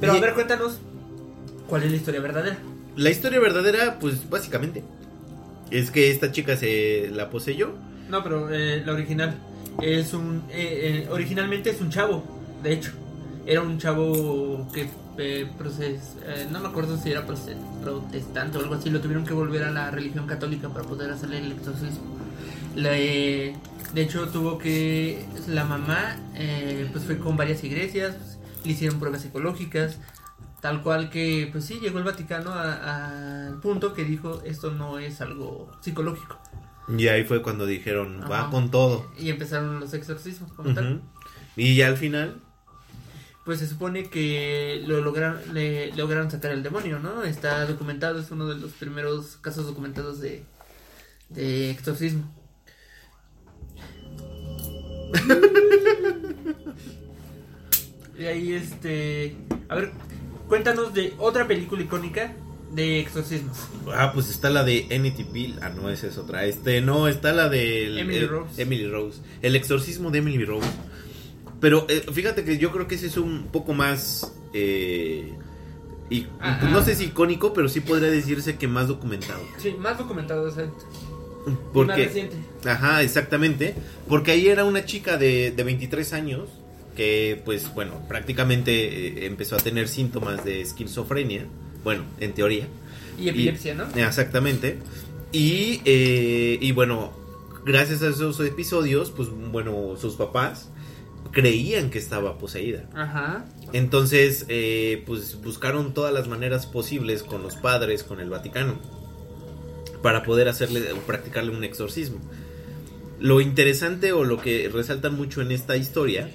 Pero 0.00 0.14
Y- 0.14 0.18
a 0.18 0.20
ver, 0.20 0.34
cuéntanos. 0.34 0.78
¿Cuál 1.68 1.84
es 1.84 1.90
la 1.90 1.96
historia 1.96 2.20
verdadera? 2.20 2.58
la 2.96 3.10
historia 3.10 3.38
verdadera, 3.40 3.98
pues 4.00 4.28
básicamente, 4.28 4.82
es 5.70 5.90
que 5.90 6.10
esta 6.10 6.32
chica 6.32 6.56
se 6.56 7.08
la 7.12 7.30
poseyó. 7.30 7.72
No, 8.10 8.22
pero 8.24 8.52
eh, 8.52 8.82
la 8.84 8.92
original 8.92 9.38
es 9.80 10.12
un. 10.12 10.42
eh, 10.50 11.04
eh, 11.04 11.08
originalmente 11.10 11.70
es 11.70 11.80
un 11.80 11.90
chavo, 11.90 12.24
de 12.62 12.72
hecho. 12.72 12.90
Era 13.46 13.62
un 13.62 13.78
chavo 13.78 14.68
que. 14.74 14.88
Eh, 15.20 15.48
proces- 15.58 16.16
eh, 16.24 16.48
no 16.50 16.60
me 16.60 16.68
acuerdo 16.68 16.96
si 16.98 17.10
era 17.10 17.24
protestante 17.26 18.58
o 18.58 18.60
algo 18.62 18.74
así. 18.74 18.90
Lo 18.90 19.00
tuvieron 19.00 19.24
que 19.24 19.32
volver 19.34 19.62
a 19.64 19.70
la 19.70 19.90
religión 19.90 20.26
católica 20.26 20.68
para 20.70 20.84
poder 20.84 21.10
hacerle 21.10 21.38
el 21.38 21.52
exorcismo. 21.52 22.16
Eh, 22.76 23.56
de 23.94 24.02
hecho, 24.02 24.28
tuvo 24.28 24.58
que. 24.58 25.24
La 25.48 25.64
mamá, 25.64 26.16
eh, 26.34 26.88
pues 26.92 27.04
fue 27.04 27.18
con 27.18 27.36
varias 27.36 27.62
iglesias, 27.64 28.38
le 28.64 28.72
hicieron 28.72 28.98
pruebas 28.98 29.22
psicológicas. 29.22 29.98
Tal 30.60 30.82
cual 30.82 31.08
que, 31.08 31.48
pues 31.50 31.64
sí, 31.64 31.78
llegó 31.80 31.98
el 31.98 32.04
Vaticano 32.04 32.52
al 32.52 33.58
punto 33.60 33.94
que 33.94 34.04
dijo: 34.04 34.42
Esto 34.44 34.70
no 34.70 34.98
es 34.98 35.20
algo 35.20 35.70
psicológico. 35.80 36.38
Y 36.96 37.08
ahí 37.08 37.24
fue 37.24 37.40
cuando 37.40 37.66
dijeron, 37.66 38.20
va 38.30 38.40
Ajá. 38.40 38.50
con 38.50 38.70
todo. 38.70 39.06
Y 39.16 39.30
empezaron 39.30 39.78
los 39.80 39.94
exorcismos 39.94 40.52
como 40.52 40.74
tal. 40.74 40.94
Ujú. 40.96 41.02
Y 41.56 41.76
ya 41.76 41.86
al 41.86 41.96
final, 41.96 42.40
Pues 43.44 43.58
se 43.58 43.66
supone 43.66 44.10
que 44.10 44.82
lo 44.86 45.00
lograron, 45.00 45.40
le 45.54 45.92
lograron 45.94 46.30
sacar 46.30 46.52
el 46.52 46.62
demonio, 46.62 46.98
¿no? 46.98 47.24
Está 47.24 47.64
documentado, 47.66 48.20
es 48.20 48.30
uno 48.30 48.46
de 48.48 48.56
los 48.56 48.72
primeros 48.72 49.38
casos 49.40 49.66
documentados 49.66 50.20
de, 50.20 50.44
de 51.30 51.70
exorcismo. 51.70 52.30
y 58.18 58.26
ahí 58.26 58.52
este... 58.52 59.36
A 59.68 59.76
ver, 59.76 59.92
cuéntanos 60.48 60.92
de 60.94 61.14
otra 61.18 61.48
película 61.48 61.82
icónica 61.82 62.34
de 62.72 63.00
exorcismos. 63.00 63.58
Ah, 63.94 64.12
pues 64.12 64.30
está 64.30 64.50
la 64.50 64.64
de 64.64 64.86
NTP. 64.90 65.62
Ah, 65.62 65.70
no, 65.70 65.90
esa 65.90 66.06
es 66.06 66.18
otra. 66.18 66.44
Este, 66.44 66.80
no, 66.80 67.08
está 67.08 67.32
la 67.32 67.48
de 67.48 68.00
Emily 68.00 68.26
Rose. 68.26 68.62
Emily 68.62 68.88
Rose. 68.88 69.20
El 69.42 69.56
exorcismo 69.56 70.10
de 70.10 70.18
Emily 70.18 70.44
Rose. 70.44 70.68
Pero 71.60 71.86
eh, 71.88 72.04
fíjate 72.12 72.44
que 72.44 72.58
yo 72.58 72.72
creo 72.72 72.88
que 72.88 72.94
ese 72.94 73.06
es 73.06 73.16
un 73.16 73.48
poco 73.52 73.72
más. 73.74 74.32
eh, 74.52 75.32
y, 76.08 76.26
Ajá. 76.40 76.68
no 76.70 76.82
sé 76.82 76.96
si 76.96 77.04
icónico, 77.04 77.52
pero 77.52 77.68
sí 77.68 77.80
podría 77.80 78.10
decirse 78.10 78.56
que 78.56 78.66
más 78.66 78.88
documentado. 78.88 79.40
Sí, 79.58 79.76
más 79.78 79.96
documentado. 79.96 80.48
Y 80.48 80.52
más 80.52 80.68
Porque, 81.72 82.30
ajá, 82.64 83.02
exactamente. 83.02 83.74
Porque 84.08 84.32
ahí 84.32 84.48
era 84.48 84.64
una 84.64 84.84
chica 84.84 85.16
de, 85.16 85.52
de 85.52 85.62
23 85.62 86.12
años 86.12 86.48
que, 86.96 87.40
pues, 87.44 87.72
bueno, 87.74 88.02
prácticamente 88.08 88.72
eh, 89.22 89.26
empezó 89.26 89.54
a 89.54 89.58
tener 89.60 89.86
síntomas 89.86 90.44
de 90.44 90.62
esquizofrenia. 90.62 91.46
Bueno, 91.84 92.02
en 92.18 92.32
teoría. 92.32 92.66
Y 93.16 93.28
epilepsia, 93.28 93.74
¿no? 93.74 93.84
Exactamente. 93.94 94.78
Y, 95.32 95.80
eh, 95.84 96.58
y 96.60 96.72
bueno, 96.72 97.12
gracias 97.64 98.02
a 98.02 98.08
esos 98.08 98.40
episodios, 98.40 99.12
pues 99.12 99.28
bueno, 99.30 99.94
sus 99.96 100.14
papás 100.16 100.70
creían 101.32 101.90
que 101.90 101.98
estaba 101.98 102.38
poseída. 102.38 102.88
Ajá. 102.94 103.44
Entonces, 103.72 104.46
eh, 104.48 105.02
pues 105.06 105.40
buscaron 105.42 105.94
todas 105.94 106.12
las 106.12 106.28
maneras 106.28 106.66
posibles 106.66 107.22
con 107.22 107.42
los 107.42 107.56
padres, 107.56 108.02
con 108.02 108.20
el 108.20 108.30
Vaticano, 108.30 108.78
para 110.02 110.22
poder 110.22 110.48
hacerle 110.48 110.92
o 110.92 110.96
practicarle 110.98 111.56
un 111.56 111.64
exorcismo. 111.64 112.18
Lo 113.20 113.40
interesante 113.40 114.12
o 114.12 114.24
lo 114.24 114.40
que 114.40 114.68
resaltan 114.72 115.14
mucho 115.14 115.42
en 115.42 115.52
esta 115.52 115.76
historia 115.76 116.30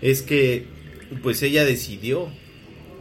es 0.00 0.22
que, 0.22 0.66
pues 1.22 1.42
ella 1.42 1.64
decidió, 1.64 2.28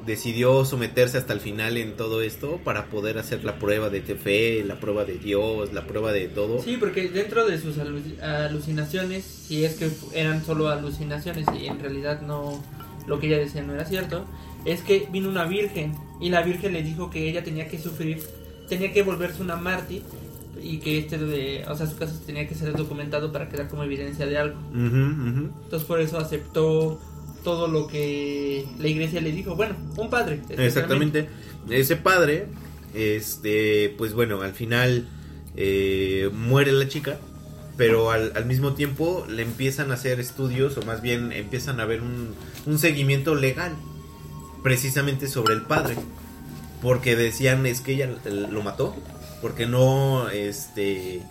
decidió 0.09 0.65
someterse 0.65 1.17
hasta 1.17 1.31
el 1.31 1.39
final 1.39 1.77
en 1.77 1.95
todo 1.95 2.21
esto 2.21 2.59
para 2.65 2.87
poder 2.87 3.17
hacer 3.17 3.45
la 3.45 3.57
prueba 3.59 3.89
de 3.89 4.01
fe, 4.01 4.63
la 4.65 4.79
prueba 4.79 5.05
de 5.05 5.17
Dios, 5.17 5.71
la 5.71 5.85
prueba 5.87 6.11
de 6.11 6.27
todo. 6.27 6.61
Sí, 6.61 6.75
porque 6.77 7.07
dentro 7.09 7.45
de 7.47 7.57
sus 7.59 7.77
alu- 7.77 8.19
alucinaciones, 8.21 9.23
si 9.23 9.63
es 9.63 9.75
que 9.75 9.89
eran 10.13 10.43
solo 10.43 10.67
alucinaciones 10.69 11.45
y 11.57 11.67
en 11.67 11.79
realidad 11.79 12.21
no 12.21 12.61
lo 13.07 13.19
que 13.19 13.27
ella 13.27 13.37
decía 13.37 13.63
no 13.63 13.73
era 13.73 13.85
cierto, 13.85 14.25
es 14.65 14.81
que 14.81 15.07
vino 15.11 15.29
una 15.29 15.45
virgen 15.45 15.95
y 16.19 16.29
la 16.29 16.41
virgen 16.41 16.73
le 16.73 16.83
dijo 16.83 17.09
que 17.09 17.29
ella 17.29 17.43
tenía 17.43 17.67
que 17.67 17.79
sufrir, 17.79 18.21
tenía 18.67 18.91
que 18.91 19.03
volverse 19.03 19.41
una 19.41 19.55
mártir 19.55 20.03
y 20.61 20.79
que 20.79 20.97
este 20.97 21.17
de, 21.17 21.63
o 21.69 21.75
sea, 21.75 21.87
su 21.87 21.95
caso 21.97 22.19
tenía 22.25 22.47
que 22.47 22.53
ser 22.55 22.73
documentado 22.75 23.31
para 23.31 23.47
quedar 23.47 23.69
como 23.69 23.83
evidencia 23.83 24.25
de 24.25 24.37
algo. 24.37 24.59
Entonces 24.73 25.87
por 25.87 26.01
eso 26.01 26.17
aceptó 26.17 26.99
todo 27.43 27.67
lo 27.67 27.87
que 27.87 28.65
la 28.79 28.87
iglesia 28.87 29.21
le 29.21 29.31
dijo, 29.31 29.55
bueno, 29.55 29.75
un 29.97 30.09
padre. 30.09 30.41
Exactamente. 30.49 31.29
Ese 31.69 31.95
padre, 31.95 32.47
este, 32.93 33.93
pues 33.97 34.13
bueno, 34.13 34.41
al 34.41 34.53
final 34.53 35.07
eh, 35.55 36.29
muere 36.33 36.71
la 36.71 36.87
chica, 36.87 37.19
pero 37.77 38.11
al, 38.11 38.33
al 38.35 38.45
mismo 38.45 38.73
tiempo 38.73 39.25
le 39.29 39.43
empiezan 39.43 39.91
a 39.91 39.93
hacer 39.95 40.19
estudios, 40.19 40.77
o 40.77 40.81
más 40.83 41.01
bien 41.01 41.31
empiezan 41.31 41.79
a 41.79 41.85
ver 41.85 42.01
un, 42.01 42.33
un 42.65 42.79
seguimiento 42.79 43.35
legal, 43.35 43.73
precisamente 44.63 45.27
sobre 45.27 45.53
el 45.53 45.61
padre, 45.61 45.95
porque 46.81 47.15
decían 47.15 47.65
es 47.65 47.81
que 47.81 47.93
ella 47.93 48.09
lo 48.25 48.61
mató, 48.61 48.95
porque 49.41 49.65
no, 49.65 50.29
este, 50.29 51.21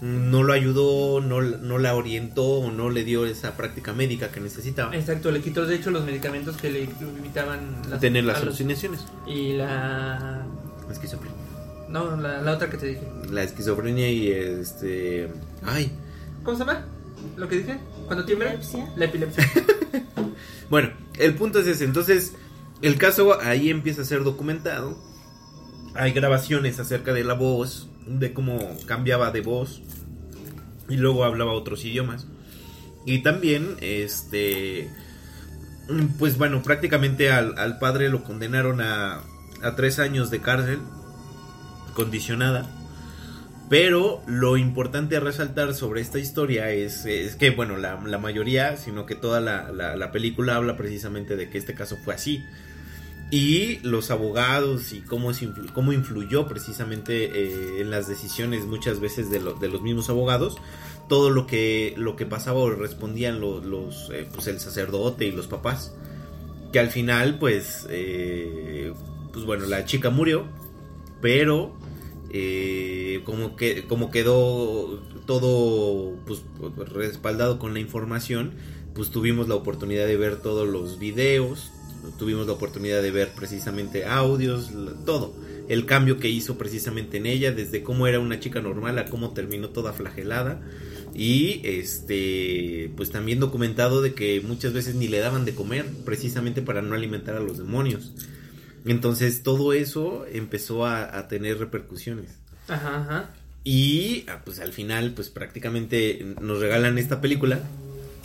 no 0.00 0.42
lo 0.42 0.52
ayudó, 0.52 1.20
no, 1.20 1.40
no 1.40 1.78
la 1.78 1.94
orientó, 1.94 2.44
o 2.44 2.70
no 2.70 2.90
le 2.90 3.04
dio 3.04 3.26
esa 3.26 3.56
práctica 3.56 3.92
médica 3.92 4.30
que 4.30 4.40
necesitaba. 4.40 4.94
Exacto, 4.94 5.30
le 5.30 5.40
quitó 5.40 5.66
de 5.66 5.76
hecho 5.76 5.90
los 5.90 6.04
medicamentos 6.04 6.56
que 6.56 6.70
le 6.70 6.82
evitaban 6.84 7.82
las, 7.88 8.00
Tener 8.00 8.24
las 8.24 8.42
alucinaciones. 8.42 9.04
Y 9.26 9.54
la... 9.54 10.46
Esquizofrenia. 10.90 11.36
No, 11.88 12.16
la, 12.16 12.42
la 12.42 12.52
otra 12.52 12.68
que 12.68 12.76
te 12.76 12.86
dije. 12.86 13.02
La 13.30 13.42
esquizofrenia 13.42 14.10
y 14.10 14.30
este. 14.30 15.28
Ay. 15.64 15.92
¿Cómo 16.42 16.56
se 16.56 16.64
llama? 16.64 16.84
¿Lo 17.36 17.48
que 17.48 17.58
dije? 17.58 17.78
¿Cuando 18.06 18.24
tiembla? 18.24 18.52
Epilepsia. 18.52 18.92
La 18.96 19.04
epilepsia. 19.04 19.50
Bueno, 20.68 20.90
el 21.18 21.34
punto 21.34 21.60
es 21.60 21.66
ese. 21.66 21.84
Entonces, 21.84 22.34
el 22.82 22.98
caso 22.98 23.40
ahí 23.40 23.70
empieza 23.70 24.02
a 24.02 24.04
ser 24.04 24.24
documentado. 24.24 24.98
Hay 25.98 26.12
grabaciones 26.12 26.78
acerca 26.78 27.12
de 27.12 27.24
la 27.24 27.34
voz, 27.34 27.88
de 28.06 28.32
cómo 28.32 28.58
cambiaba 28.86 29.30
de 29.30 29.40
voz. 29.40 29.82
Y 30.88 30.96
luego 30.96 31.24
hablaba 31.24 31.52
otros 31.52 31.84
idiomas. 31.84 32.26
Y 33.04 33.22
también, 33.22 33.76
este. 33.80 34.90
Pues 36.18 36.36
bueno, 36.36 36.62
prácticamente 36.62 37.30
al, 37.30 37.78
padre 37.78 38.08
lo 38.08 38.24
condenaron 38.24 38.80
a, 38.80 39.22
tres 39.76 39.98
años 39.98 40.30
de 40.30 40.40
cárcel 40.40 40.80
condicionada. 41.94 42.68
Pero 43.68 44.22
lo 44.26 44.56
importante 44.56 45.16
a 45.16 45.20
resaltar 45.20 45.74
sobre 45.74 46.00
esta 46.00 46.18
historia 46.18 46.70
es, 46.70 47.04
que, 47.38 47.50
bueno, 47.50 47.76
la, 47.76 47.96
mayoría, 48.18 48.76
sino 48.76 49.06
que 49.06 49.14
toda 49.14 49.40
la 49.40 50.12
película 50.12 50.56
habla 50.56 50.76
precisamente 50.76 51.36
de 51.36 51.50
que 51.50 51.58
este 51.58 51.74
caso 51.74 51.96
fue 52.04 52.14
así. 52.14 52.44
Y 53.30 53.78
los 53.80 54.10
abogados 54.12 54.92
y 54.92 55.00
cómo, 55.00 55.32
es 55.32 55.42
influ- 55.42 55.72
cómo 55.72 55.92
influyó 55.92 56.46
precisamente 56.46 57.24
eh, 57.24 57.80
en 57.80 57.90
las 57.90 58.06
decisiones 58.06 58.64
muchas 58.66 59.00
veces 59.00 59.30
de, 59.30 59.40
lo- 59.40 59.54
de 59.54 59.68
los 59.68 59.82
mismos 59.82 60.08
abogados. 60.10 60.56
Todo 61.08 61.30
lo 61.30 61.46
que, 61.46 61.94
lo 61.96 62.14
que 62.16 62.26
pasaba 62.26 62.58
o 62.60 62.70
respondían 62.70 63.40
los, 63.40 63.64
los, 63.64 64.10
eh, 64.12 64.28
pues 64.32 64.46
el 64.46 64.60
sacerdote 64.60 65.26
y 65.26 65.32
los 65.32 65.46
papás. 65.48 65.92
Que 66.72 66.78
al 66.78 66.90
final, 66.90 67.38
pues, 67.38 67.86
eh, 67.90 68.92
pues 69.32 69.44
bueno, 69.44 69.66
la 69.66 69.84
chica 69.84 70.10
murió, 70.10 70.44
pero 71.20 71.74
eh, 72.30 73.22
como 73.24 73.56
que 73.56 73.84
como 73.86 74.10
quedó 74.10 75.00
todo 75.26 76.16
pues 76.26 76.42
respaldado 76.92 77.58
con 77.58 77.72
la 77.72 77.78
información 77.80 78.54
pues 78.94 79.10
tuvimos 79.10 79.46
la 79.48 79.54
oportunidad 79.54 80.06
de 80.06 80.16
ver 80.16 80.36
todos 80.42 80.68
los 80.68 80.98
videos 80.98 81.70
tuvimos 82.18 82.46
la 82.46 82.52
oportunidad 82.52 83.02
de 83.02 83.10
ver 83.10 83.30
precisamente 83.34 84.04
audios 84.04 84.70
todo 85.04 85.34
el 85.68 85.84
cambio 85.84 86.18
que 86.18 86.28
hizo 86.28 86.56
precisamente 86.56 87.16
en 87.16 87.26
ella 87.26 87.52
desde 87.52 87.82
cómo 87.82 88.06
era 88.06 88.20
una 88.20 88.38
chica 88.38 88.60
normal 88.60 88.98
a 88.98 89.06
cómo 89.06 89.32
terminó 89.32 89.70
toda 89.70 89.92
flagelada 89.92 90.60
y 91.14 91.60
este 91.64 92.92
pues 92.96 93.10
también 93.10 93.40
documentado 93.40 94.02
de 94.02 94.14
que 94.14 94.40
muchas 94.40 94.72
veces 94.72 94.94
ni 94.94 95.08
le 95.08 95.18
daban 95.18 95.44
de 95.44 95.54
comer 95.54 95.86
precisamente 96.04 96.62
para 96.62 96.82
no 96.82 96.94
alimentar 96.94 97.36
a 97.36 97.40
los 97.40 97.58
demonios 97.58 98.12
entonces 98.84 99.42
todo 99.42 99.72
eso 99.72 100.24
empezó 100.30 100.86
a, 100.86 101.18
a 101.18 101.28
tener 101.28 101.58
repercusiones. 101.58 102.30
Ajá, 102.68 103.00
ajá. 103.00 103.30
Y 103.64 104.24
ah, 104.28 104.42
pues 104.44 104.60
al 104.60 104.72
final 104.72 105.12
pues 105.12 105.28
prácticamente 105.28 106.24
nos 106.40 106.60
regalan 106.60 106.98
esta 106.98 107.20
película. 107.20 107.60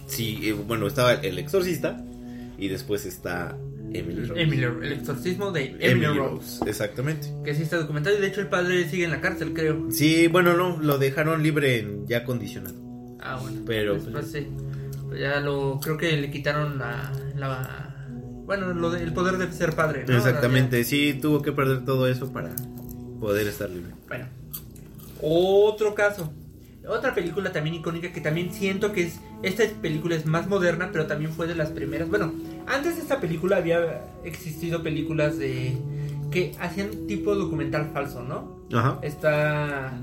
Sí, 0.08 0.40
eh, 0.44 0.54
bueno, 0.54 0.86
estaba 0.86 1.14
El 1.14 1.40
Exorcista 1.40 2.04
y 2.60 2.68
después 2.68 3.06
está 3.06 3.58
Emily 3.94 4.24
Rose. 4.26 4.42
Emily, 4.42 4.64
el 4.64 4.92
exorcismo 4.94 5.52
de 5.52 5.66
Emily, 5.66 5.86
Emily 6.06 6.18
Rose. 6.18 6.60
Rose, 6.60 6.70
exactamente. 6.70 7.28
Que 7.44 7.54
sí 7.56 7.64
está 7.64 7.78
documentado 7.78 8.18
y 8.18 8.22
de 8.22 8.28
hecho 8.28 8.42
el 8.42 8.48
padre 8.48 8.88
sigue 8.90 9.04
en 9.06 9.12
la 9.12 9.22
cárcel, 9.22 9.54
creo. 9.54 9.88
Sí, 9.92 10.28
bueno, 10.28 10.56
no, 10.56 10.80
lo 10.82 10.98
dejaron 10.98 11.44
libre 11.44 11.80
en- 11.80 12.08
ya 12.08 12.24
condicionado. 12.24 12.76
Ah, 13.20 13.38
bueno. 13.42 13.62
Pero, 13.66 13.98
pues, 13.98 14.32
sí. 14.32 14.48
Pues 15.08 15.20
ya 15.20 15.40
lo. 15.42 15.80
Creo 15.82 15.98
que 15.98 16.16
le 16.18 16.32
quitaron 16.32 16.78
la. 16.80 17.12
la 17.36 17.88
bueno, 18.46 18.74
lo 18.74 18.90
de- 18.92 19.04
el 19.04 19.14
poder 19.14 19.38
de 19.38 19.52
ser 19.52 19.74
padre, 19.76 20.06
¿no? 20.08 20.16
Exactamente, 20.18 20.84
sí, 20.84 21.18
tuvo 21.22 21.42
que 21.42 21.52
perder 21.52 21.86
todo 21.86 22.08
eso 22.08 22.32
para 22.34 22.50
poder 23.20 23.48
estar 23.48 23.70
libre. 23.70 23.92
Bueno, 24.08 24.26
otro 25.22 25.94
caso. 25.96 26.34
Otra 26.88 27.14
película 27.14 27.52
también 27.52 27.76
icónica 27.76 28.12
que 28.12 28.22
también 28.22 28.52
siento 28.52 28.92
que 28.92 29.04
es. 29.04 29.20
Esta 29.44 29.64
película 29.82 30.16
es 30.16 30.26
más 30.26 30.48
moderna, 30.48 30.90
pero 30.92 31.06
también 31.06 31.32
fue 31.32 31.48
de 31.48 31.56
las 31.56 31.70
primeras. 31.70 32.10
Bueno, 32.10 32.34
antes 32.68 32.96
de 32.96 33.02
esta 33.02 33.20
película 33.20 33.58
había 33.58 34.04
existido 34.24 34.82
películas 34.82 35.38
de. 35.38 35.78
que 36.32 36.54
hacían 36.60 37.08
tipo 37.08 37.36
documental 37.36 37.92
falso, 37.94 38.24
¿no? 38.24 38.66
Ajá. 38.74 39.00
Está. 39.04 39.94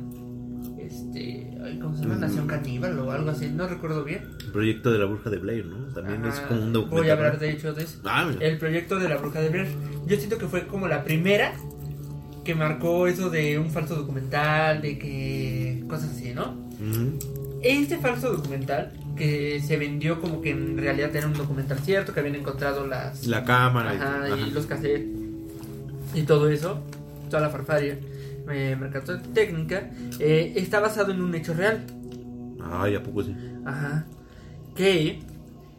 Este. 0.79 1.51
¿Cómo 1.81 1.97
se 1.97 2.03
llama? 2.03 2.15
Mm. 2.15 2.21
Nación 2.21 2.47
Caníbal 2.47 2.99
o 3.01 3.11
algo 3.11 3.31
así, 3.31 3.49
no 3.49 3.67
recuerdo 3.67 4.05
bien. 4.05 4.37
El 4.41 4.53
proyecto 4.53 4.93
de 4.93 4.99
la 4.99 5.07
bruja 5.07 5.31
de 5.31 5.39
Blair, 5.39 5.67
¿no? 5.67 5.93
También 5.93 6.25
es 6.25 6.39
como 6.41 6.63
un 6.63 6.73
documental. 6.73 7.01
Voy 7.01 7.11
a 7.11 7.13
hablar 7.15 7.35
¿no? 7.35 7.41
de 7.41 7.51
hecho 7.51 7.75
de 7.75 7.83
eso. 7.83 8.01
Ah, 8.05 8.25
mira. 8.29 8.47
El 8.47 8.57
proyecto 8.57 8.99
de 9.01 9.09
la 9.09 9.17
bruja 9.17 9.41
de 9.41 9.49
Blair. 9.49 9.69
Yo 10.07 10.17
siento 10.17 10.39
que 10.39 10.47
fue 10.47 10.67
como 10.69 10.87
la 10.87 11.03
primera 11.03 11.55
que 12.45 12.55
marcó 12.55 13.07
eso 13.07 13.29
de 13.29 13.59
un 13.59 13.71
falso 13.71 13.95
documental, 13.95 14.81
de 14.81 14.99
que 14.99 15.85
cosas 15.87 16.13
así, 16.13 16.33
¿no? 16.33 16.68
Este 17.63 17.99
falso 17.99 18.33
documental 18.33 18.93
que 19.17 19.61
se 19.61 19.77
vendió 19.77 20.21
como 20.21 20.41
que 20.41 20.51
en 20.51 20.79
realidad 20.79 21.15
era 21.17 21.27
un 21.27 21.33
documental 21.35 21.79
cierto, 21.81 22.15
que 22.15 22.21
habían 22.21 22.37
encontrado 22.37 22.87
las 22.87 23.27
La 23.27 23.43
cámara. 23.45 23.95
y- 23.95 23.97
ajá, 23.97 24.29
y 24.29 24.33
ajá. 24.33 24.47
los 24.53 24.67
cassettes 24.67 25.09
y 26.15 26.23
todo 26.23 26.49
eso, 26.49 26.81
toda 27.29 27.43
la 27.43 27.51
farfaria, 27.51 27.99
eh, 28.51 28.77
mercadotecnia, 28.79 29.91
eh, 30.21 30.53
está 30.57 30.79
basado 30.81 31.13
en 31.13 31.21
un 31.21 31.35
hecho 31.35 31.53
real. 31.53 31.85
Ay, 32.63 32.95
¿a 32.95 33.03
poco 33.03 33.25
sí? 33.25 33.35
Ajá. 33.65 34.07
Que 34.77 35.19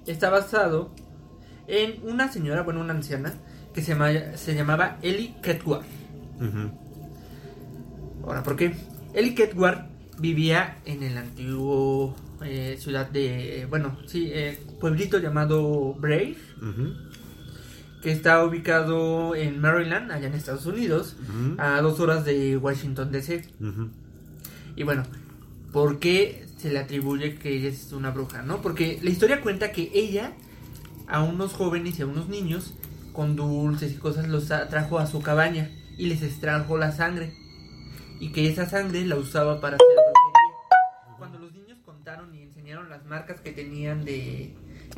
está 0.06 0.30
basado 0.30 0.92
en 1.68 1.96
una 2.04 2.32
señora, 2.32 2.64
bueno, 2.64 2.82
una 2.82 2.94
anciana, 2.94 3.34
que 3.74 3.82
se, 3.82 3.94
llama- 3.94 4.36
se 4.36 4.54
llamaba 4.54 4.98
Ellie 5.02 5.36
Ketwar. 5.42 5.82
Ahora, 8.26 8.44
¿por 8.44 8.56
qué? 8.56 8.74
Ellie 9.14 9.34
Ketwar 9.36 9.88
vivía 10.20 10.80
en 10.86 11.04
el 11.04 11.18
antiguo 11.18 12.16
eh, 12.44 12.78
ciudad 12.80 13.10
de, 13.10 13.68
bueno, 13.70 13.98
sí, 14.06 14.30
eh, 14.32 14.60
pueblito 14.80 15.20
llamado 15.20 15.94
Brave, 15.96 16.38
que 18.02 18.12
está 18.12 18.44
ubicado 18.46 19.36
en 19.36 19.60
Maryland, 19.60 20.12
allá 20.12 20.28
en 20.28 20.34
Estados 20.34 20.66
Unidos, 20.66 21.18
a 21.58 21.82
dos 21.82 22.00
horas 22.00 22.24
de 22.24 22.58
Washington 22.58 23.12
DC. 23.12 23.46
Y 24.76 24.84
bueno, 24.84 25.04
¿por 25.74 26.00
qué 26.00 26.46
se 26.58 26.72
le 26.72 26.80
atribuye 26.80 27.36
que 27.36 27.58
ella 27.58 27.70
es 27.70 27.92
una 27.92 28.12
bruja, 28.12 28.42
no? 28.42 28.62
Porque 28.62 29.00
la 29.02 29.10
historia 29.10 29.42
cuenta 29.42 29.72
que 29.72 29.92
ella 29.94 30.34
a 31.08 31.24
unos 31.24 31.54
jóvenes 31.54 32.00
y 32.00 32.04
a 32.04 32.06
unos 32.06 32.30
niños 32.30 32.74
con 33.12 33.36
dulces 33.36 33.92
y 33.92 33.96
cosas 33.96 34.30
los 34.30 34.48
trajo 34.48 35.00
a 35.00 35.08
su 35.08 35.22
cabaña 35.22 35.72
y 35.98 36.06
les 36.06 36.22
extrajo 36.22 36.78
la 36.78 36.94
sangre. 36.94 37.34
Y 38.22 38.32
que 38.32 38.50
esa 38.50 38.70
sangre 38.70 39.06
la 39.06 39.16
usaba 39.16 39.60
para 39.60 39.78
marcas 43.10 43.42
que 43.42 43.52
tenían 43.52 44.06
de, 44.06 44.54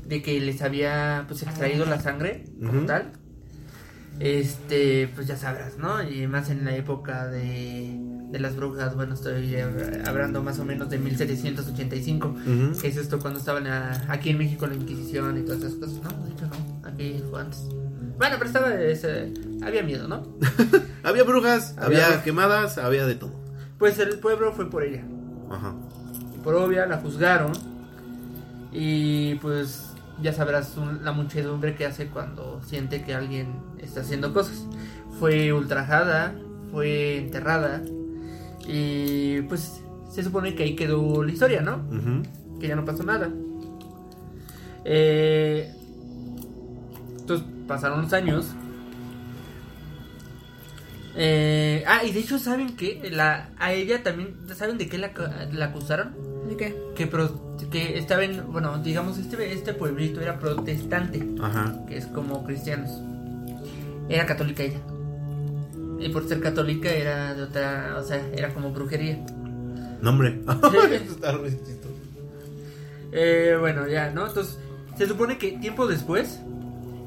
de 0.06 0.22
que 0.22 0.40
les 0.40 0.62
había 0.62 1.26
pues 1.28 1.42
extraído 1.44 1.86
la 1.86 2.00
sangre 2.02 2.46
como 2.60 2.80
Ujú. 2.80 2.86
tal, 2.88 3.14
este, 4.20 5.10
pues 5.16 5.28
ya 5.28 5.38
sabrás, 5.38 5.78
¿no? 5.78 6.04
Y 6.08 6.28
más 6.28 6.50
en 6.50 6.66
la 6.66 6.76
época 6.76 7.28
de, 7.28 7.98
de 8.30 8.40
las 8.40 8.56
brujas, 8.56 8.96
bueno, 8.96 9.14
estoy 9.16 9.56
eh, 9.56 10.04
hablando 10.06 10.44
más 10.44 10.60
o 10.60 10.66
menos 10.66 10.90
de 10.90 11.00
1785. 11.00 12.28
Ujú. 12.28 12.80
Que 12.82 12.88
es 12.90 12.98
esto 12.98 13.20
cuando 13.20 13.40
estaban 13.40 13.66
a- 13.68 14.06
aquí 14.10 14.30
en 14.30 14.38
México 14.38 14.68
la 14.68 14.76
Inquisición 14.76 15.38
y 15.38 15.42
todas 15.44 15.60
esas 15.62 15.74
cosas. 15.76 15.96
No, 16.04 16.26
de 16.26 16.32
hecho 16.34 16.46
no, 16.48 16.88
aquí 16.88 17.24
fue 17.30 17.42
antes. 17.42 17.62
Bueno, 18.18 18.36
pero 18.38 18.46
estaba, 18.46 18.76
ese- 18.82 19.34
había 19.64 19.82
miedo, 19.84 20.08
¿no? 20.08 20.28
Había 21.04 21.24
brujas, 21.24 21.74
Había 21.80 22.06
había, 22.06 22.24
quemadas, 22.24 22.78
había 22.78 23.08
de 23.08 23.16
todo. 23.16 23.34
Pues 23.80 23.98
el 23.98 24.20
pueblo 24.20 24.54
fue 24.54 24.70
por 24.70 24.84
ella. 24.84 25.04
Ajá. 25.50 25.74
Por 26.44 26.54
obvia, 26.54 26.86
la 26.86 26.98
juzgaron. 26.98 27.54
Y 28.72 29.36
pues 29.36 29.94
ya 30.22 30.34
sabrás 30.34 30.78
un- 30.78 31.04
la 31.04 31.12
muchedumbre 31.12 31.76
que 31.76 31.86
hace 31.86 32.08
cuando 32.08 32.62
siente 32.66 33.04
que 33.04 33.14
alguien 33.14 33.54
está 33.80 34.02
haciendo 34.02 34.34
cosas. 34.34 34.66
Fue 35.20 35.52
ultrajada, 35.54 36.34
fue 36.72 37.18
enterrada. 37.18 37.82
Y 38.68 39.42
pues 39.44 39.82
se 40.12 40.24
supone 40.24 40.56
que 40.56 40.64
ahí 40.64 40.76
quedó 40.76 41.24
la 41.24 41.32
historia, 41.32 41.62
¿no? 41.62 41.82
Que 42.60 42.68
ya 42.68 42.76
no 42.76 42.86
pasó 42.86 43.04
nada. 43.04 43.30
Eh, 44.86 45.74
entonces 47.20 47.46
pasaron 47.68 48.04
los 48.04 48.14
años. 48.14 48.48
Eh, 51.16 51.84
ah, 51.88 52.04
y 52.06 52.12
de 52.14 52.20
hecho, 52.22 52.40
¿saben 52.40 52.76
que 52.76 53.10
la, 53.12 53.50
A 53.60 53.74
ella 53.74 54.02
también, 54.02 54.36
¿saben 54.56 54.78
de 54.78 54.88
qué 54.88 54.98
la, 54.98 55.12
la 55.52 55.66
acusaron? 55.66 56.16
¿De 56.48 56.56
qué? 56.56 56.76
Que, 56.96 57.06
pro- 57.08 57.51
que 57.72 57.98
estaba 57.98 58.24
en, 58.24 58.52
bueno, 58.52 58.78
digamos, 58.80 59.18
este, 59.18 59.54
este 59.54 59.74
pueblito 59.74 60.22
era 60.22 60.38
protestante, 60.38 61.26
Ajá. 61.42 61.80
que 61.88 61.98
es 61.98 62.06
como 62.08 62.44
cristianos. 62.44 63.02
Era 64.10 64.26
católica 64.26 64.64
ella. 64.64 64.80
Y 66.00 66.10
por 66.10 66.28
ser 66.28 66.42
católica 66.42 66.90
era 66.90 67.34
de 67.34 67.44
otra, 67.44 67.96
o 67.98 68.04
sea, 68.04 68.22
era 68.36 68.54
como 68.54 68.72
brujería. 68.72 69.18
Nombre. 70.02 70.42
Eh, 73.14 73.58
bueno, 73.60 73.90
ya, 73.90 74.10
¿no? 74.10 74.26
Entonces, 74.26 74.58
se 74.98 75.06
supone 75.06 75.38
que 75.38 75.52
tiempo 75.58 75.86
después 75.86 76.40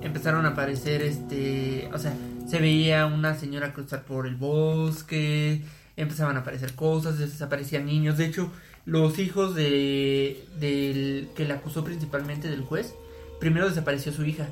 empezaron 0.02 0.44
a 0.44 0.50
aparecer, 0.50 1.00
este, 1.00 1.88
o 1.94 1.98
sea, 1.98 2.12
se 2.46 2.58
veía 2.58 3.06
una 3.06 3.34
señora 3.34 3.72
cruzar 3.72 4.04
por 4.04 4.26
el 4.26 4.36
bosque, 4.36 5.62
empezaban 5.96 6.36
a 6.36 6.40
aparecer 6.40 6.74
cosas, 6.74 7.18
desaparecían 7.18 7.86
niños. 7.86 8.18
De 8.18 8.26
hecho, 8.26 8.50
los 8.86 9.18
hijos 9.18 9.54
de, 9.54 10.44
del 10.58 11.28
que 11.34 11.44
la 11.46 11.54
acusó 11.54 11.84
principalmente 11.84 12.48
del 12.48 12.62
juez, 12.62 12.94
primero 13.40 13.68
desapareció 13.68 14.12
su 14.12 14.24
hija, 14.24 14.48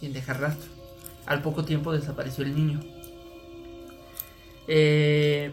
sin 0.00 0.12
dejar 0.12 0.40
rastro. 0.40 0.70
Al 1.26 1.42
poco 1.42 1.64
tiempo 1.64 1.92
desapareció 1.92 2.44
el 2.44 2.54
niño. 2.54 2.80
Eh, 4.68 5.52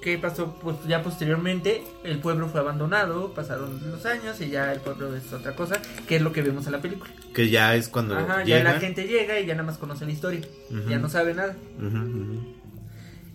¿Qué 0.00 0.18
pasó? 0.18 0.54
Pues 0.60 0.76
ya 0.86 1.02
posteriormente 1.02 1.82
el 2.04 2.18
pueblo 2.18 2.48
fue 2.48 2.60
abandonado, 2.60 3.32
pasaron 3.32 3.80
los 3.90 4.04
años 4.04 4.38
y 4.40 4.50
ya 4.50 4.72
el 4.72 4.80
pueblo 4.80 5.16
es 5.16 5.32
otra 5.32 5.56
cosa, 5.56 5.80
que 6.06 6.16
es 6.16 6.22
lo 6.22 6.30
que 6.32 6.42
vemos 6.42 6.66
en 6.66 6.72
la 6.72 6.82
película. 6.82 7.10
Que 7.32 7.48
ya 7.48 7.74
es 7.74 7.88
cuando 7.88 8.16
Ajá, 8.16 8.44
ya 8.44 8.62
la 8.62 8.78
gente 8.78 9.06
llega 9.06 9.40
y 9.40 9.46
ya 9.46 9.54
nada 9.54 9.66
más 9.66 9.78
conoce 9.78 10.04
la 10.04 10.12
historia, 10.12 10.42
ya 10.88 10.98
no 10.98 11.08
sabe 11.08 11.32
nada. 11.32 11.56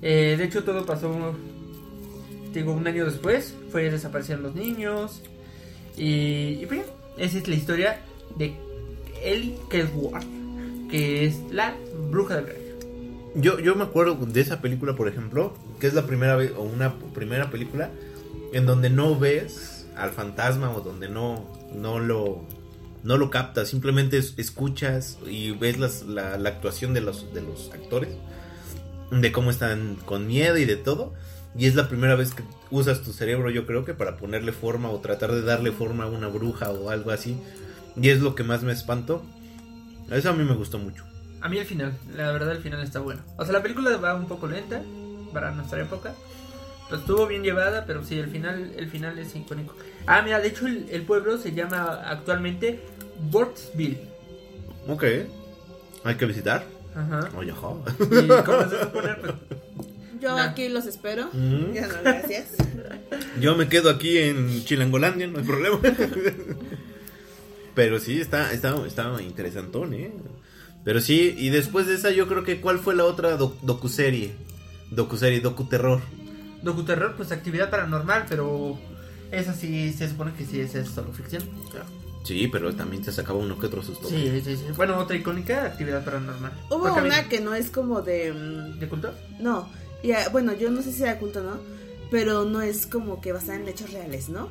Eh, 0.01 0.35
de 0.37 0.43
hecho, 0.43 0.63
todo 0.63 0.85
pasó, 0.85 1.35
digo, 2.53 2.73
un 2.73 2.87
año 2.87 3.05
después. 3.05 3.53
Fue 3.71 3.89
desaparecieron 3.89 4.43
los 4.43 4.55
niños. 4.55 5.21
Y, 5.97 6.59
y 6.61 6.65
pues, 6.67 6.81
esa 7.17 7.37
es 7.37 7.47
la 7.47 7.55
historia 7.55 7.99
de 8.37 8.53
Ellie 9.23 9.57
Kedward, 9.69 10.23
que 10.89 11.25
es 11.25 11.39
la 11.51 11.75
bruja 12.09 12.35
del 12.37 12.45
rey. 12.47 12.55
Yo, 13.35 13.59
yo 13.59 13.75
me 13.75 13.83
acuerdo 13.83 14.15
de 14.15 14.41
esa 14.41 14.61
película, 14.61 14.95
por 14.95 15.07
ejemplo, 15.07 15.53
que 15.79 15.87
es 15.87 15.93
la 15.93 16.05
primera 16.07 16.35
vez, 16.35 16.51
o 16.57 16.63
una 16.63 16.95
primera 17.13 17.49
película, 17.51 17.91
en 18.53 18.65
donde 18.65 18.89
no 18.89 19.17
ves 19.19 19.87
al 19.95 20.11
fantasma 20.11 20.71
o 20.75 20.81
donde 20.81 21.09
no, 21.09 21.45
no 21.75 21.99
lo 21.99 22.43
no 23.01 23.15
lo 23.17 23.29
captas, 23.29 23.69
simplemente 23.69 24.17
es- 24.17 24.33
escuchas 24.37 25.19
y 25.25 25.51
ves 25.51 25.79
las- 25.79 26.03
la, 26.03 26.37
la 26.37 26.49
actuación 26.49 26.93
de 26.93 26.99
los, 27.01 27.33
de 27.33 27.41
los 27.41 27.71
actores, 27.71 28.09
de 29.11 29.31
cómo 29.31 29.51
están 29.51 29.95
con 30.05 30.27
miedo 30.27 30.57
y 30.57 30.65
de 30.65 30.75
todo. 30.75 31.13
Y 31.57 31.65
es 31.65 31.75
la 31.75 31.89
primera 31.89 32.15
vez 32.15 32.33
que 32.33 32.43
usas 32.69 33.01
tu 33.01 33.11
cerebro, 33.11 33.49
yo 33.49 33.65
creo 33.65 33.83
que 33.85 33.93
para 33.93 34.17
ponerle 34.17 34.51
forma 34.51 34.89
o 34.89 34.99
tratar 34.99 35.31
de 35.31 35.41
darle 35.41 35.71
forma 35.71 36.05
a 36.05 36.07
una 36.07 36.27
bruja 36.27 36.69
o 36.69 36.89
algo 36.89 37.11
así. 37.11 37.37
Y 37.99 38.09
es 38.09 38.21
lo 38.21 38.35
que 38.35 38.43
más 38.43 38.63
me 38.63 38.71
espantó. 38.71 39.23
Eso 40.11 40.29
a 40.29 40.33
mí 40.33 40.43
me 40.43 40.55
gustó 40.55 40.77
mucho. 40.77 41.03
A 41.41 41.49
mí 41.49 41.57
el 41.57 41.65
final, 41.65 41.97
la 42.15 42.31
verdad 42.31 42.51
el 42.51 42.61
final 42.61 42.81
está 42.81 42.99
bueno. 42.99 43.21
O 43.37 43.43
sea, 43.43 43.53
la 43.53 43.63
película 43.63 43.95
va 43.97 44.15
un 44.15 44.27
poco 44.27 44.47
lenta 44.47 44.81
para 45.33 45.51
nuestra 45.51 45.81
época. 45.81 46.13
Pues 46.87 47.01
estuvo 47.01 47.27
bien 47.27 47.43
llevada, 47.43 47.85
pero 47.85 48.03
sí, 48.03 48.17
el 48.17 48.29
final, 48.29 48.73
el 48.75 48.89
final 48.89 49.17
es 49.19 49.35
icónico. 49.35 49.75
Ah, 50.07 50.21
mira, 50.23 50.39
de 50.39 50.47
hecho 50.47 50.65
el, 50.65 50.87
el 50.89 51.03
pueblo 51.03 51.37
se 51.37 51.53
llama 51.53 52.01
actualmente 52.05 52.79
Bortsville. 53.29 54.01
Ok. 54.87 55.03
Hay 56.03 56.15
que 56.15 56.25
visitar. 56.25 56.63
Ajá. 56.95 57.29
Oye, 57.37 57.51
jo. 57.51 57.83
Y 57.99 58.27
como 58.43 58.69
se 58.69 58.79
supone, 58.81 59.13
pues, 59.15 59.33
Yo 60.21 60.35
Nah. 60.35 60.43
aquí 60.49 60.67
los 60.69 60.85
espero. 60.85 61.29
Mm. 61.33 61.73
Ya 61.73 61.87
no, 61.87 61.93
gracias. 62.03 62.47
Yo 63.41 63.55
me 63.55 63.67
quedo 63.69 63.89
aquí 63.89 64.17
en 64.17 64.63
Chilangolandia, 64.65 65.27
no 65.27 65.39
hay 65.39 65.45
problema. 65.45 65.79
Pero 67.75 67.99
sí, 67.99 68.19
está, 68.19 68.51
está, 68.51 68.75
está 68.85 69.21
interesantón, 69.21 69.93
¿eh? 69.93 70.11
Pero 70.83 71.01
sí, 71.01 71.35
y 71.37 71.49
después 71.49 71.87
de 71.87 71.95
esa 71.95 72.11
yo 72.11 72.27
creo 72.27 72.43
que 72.43 72.61
¿cuál 72.61 72.79
fue 72.79 72.95
la 72.95 73.05
otra 73.05 73.37
doc- 73.37 73.59
docuserie? 73.61 74.31
Docuserie, 74.91 75.39
docuterror. 75.39 76.01
Docuterror, 76.63 77.15
pues 77.15 77.31
actividad 77.31 77.69
paranormal, 77.69 78.25
pero 78.27 78.77
esa 79.31 79.53
sí 79.53 79.93
se 79.93 80.09
supone 80.09 80.33
que 80.33 80.45
sí 80.45 80.59
esa 80.59 80.79
es 80.79 80.89
solo 80.89 81.13
ficción. 81.13 81.43
Sí, 82.23 82.47
pero 82.51 82.73
también 82.75 83.01
te 83.03 83.11
sacaba 83.11 83.39
uno 83.39 83.57
que 83.57 83.67
otro 83.67 83.81
susto. 83.81 84.09
Sí, 84.09 84.41
sí, 84.43 84.57
sí. 84.57 84.63
Bueno, 84.75 84.97
otra 84.97 85.15
icónica, 85.15 85.63
actividad 85.65 86.03
paranormal. 86.03 86.51
Hubo 86.69 86.79
Porque 86.83 86.99
a 86.99 87.03
mí- 87.03 87.09
una 87.09 87.29
que 87.29 87.39
no 87.39 87.53
es 87.53 87.69
como 87.69 88.01
de. 88.01 88.33
¿De 88.79 88.87
culto? 88.89 89.13
No, 89.39 89.69
ya, 90.03 90.29
bueno, 90.29 90.53
yo 90.53 90.69
no 90.71 90.81
sé 90.81 90.91
si 90.93 91.03
era 91.03 91.19
culto 91.19 91.39
o 91.39 91.43
no, 91.43 91.57
pero 92.11 92.45
no 92.45 92.61
es 92.61 92.85
como 92.87 93.21
que 93.21 93.31
basada 93.31 93.55
en 93.59 93.67
hechos 93.67 93.91
reales, 93.91 94.29
¿no? 94.29 94.49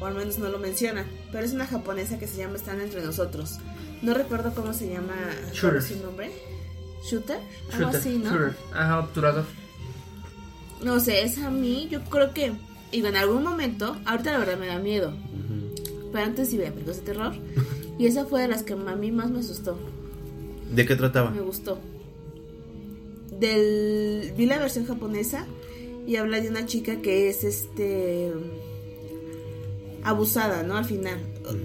O 0.00 0.06
al 0.06 0.14
menos 0.14 0.38
no 0.38 0.48
lo 0.48 0.58
mencionan. 0.58 1.06
Pero 1.32 1.44
es 1.44 1.52
una 1.52 1.66
japonesa 1.66 2.18
que 2.18 2.26
se 2.26 2.38
llama 2.38 2.56
Están 2.56 2.80
entre 2.80 3.02
nosotros. 3.02 3.58
No 4.02 4.14
recuerdo 4.14 4.52
cómo 4.54 4.72
se 4.72 4.88
llama. 4.88 5.14
¿Cuál 5.42 5.52
Shooter. 5.54 5.76
es 5.78 5.86
su 5.86 5.96
nombre? 6.04 6.30
¿Shooter? 7.10 7.38
Algo 7.72 7.84
Shooter, 7.90 8.00
así, 8.00 8.18
¿no? 8.18 8.30
shooter. 8.30 8.56
Ajá, 8.72 8.98
obturador. 9.00 9.44
No 10.84 11.00
sé, 11.00 11.22
es 11.22 11.38
a 11.38 11.50
mí, 11.50 11.88
yo 11.90 12.02
creo 12.04 12.32
que. 12.32 12.52
Y 12.92 13.04
en 13.04 13.16
algún 13.16 13.42
momento, 13.42 13.96
ahorita 14.04 14.32
la 14.32 14.38
verdad 14.38 14.58
me 14.58 14.66
da 14.68 14.78
miedo. 14.78 15.12
Pero 16.12 16.24
antes 16.24 16.48
sí 16.48 16.56
veía 16.58 16.70
películas 16.70 16.98
de 16.98 17.02
terror. 17.02 17.34
Y 17.98 18.06
esa 18.06 18.24
fue 18.26 18.42
de 18.42 18.46
las 18.46 18.62
que 18.62 18.74
a 18.74 18.76
mí 18.76 19.10
más 19.10 19.28
me 19.28 19.40
asustó. 19.40 19.76
¿De 20.72 20.86
qué 20.86 20.94
trataba? 20.94 21.30
Me 21.32 21.40
gustó. 21.40 21.80
Del, 23.38 24.32
vi 24.36 24.46
la 24.46 24.58
versión 24.58 24.86
japonesa 24.86 25.46
y 26.06 26.16
habla 26.16 26.40
de 26.40 26.48
una 26.48 26.66
chica 26.66 26.96
que 26.96 27.28
es 27.28 27.44
este 27.44 28.32
abusada, 30.02 30.62
¿no? 30.62 30.76
Al 30.76 30.84
final. 30.84 31.18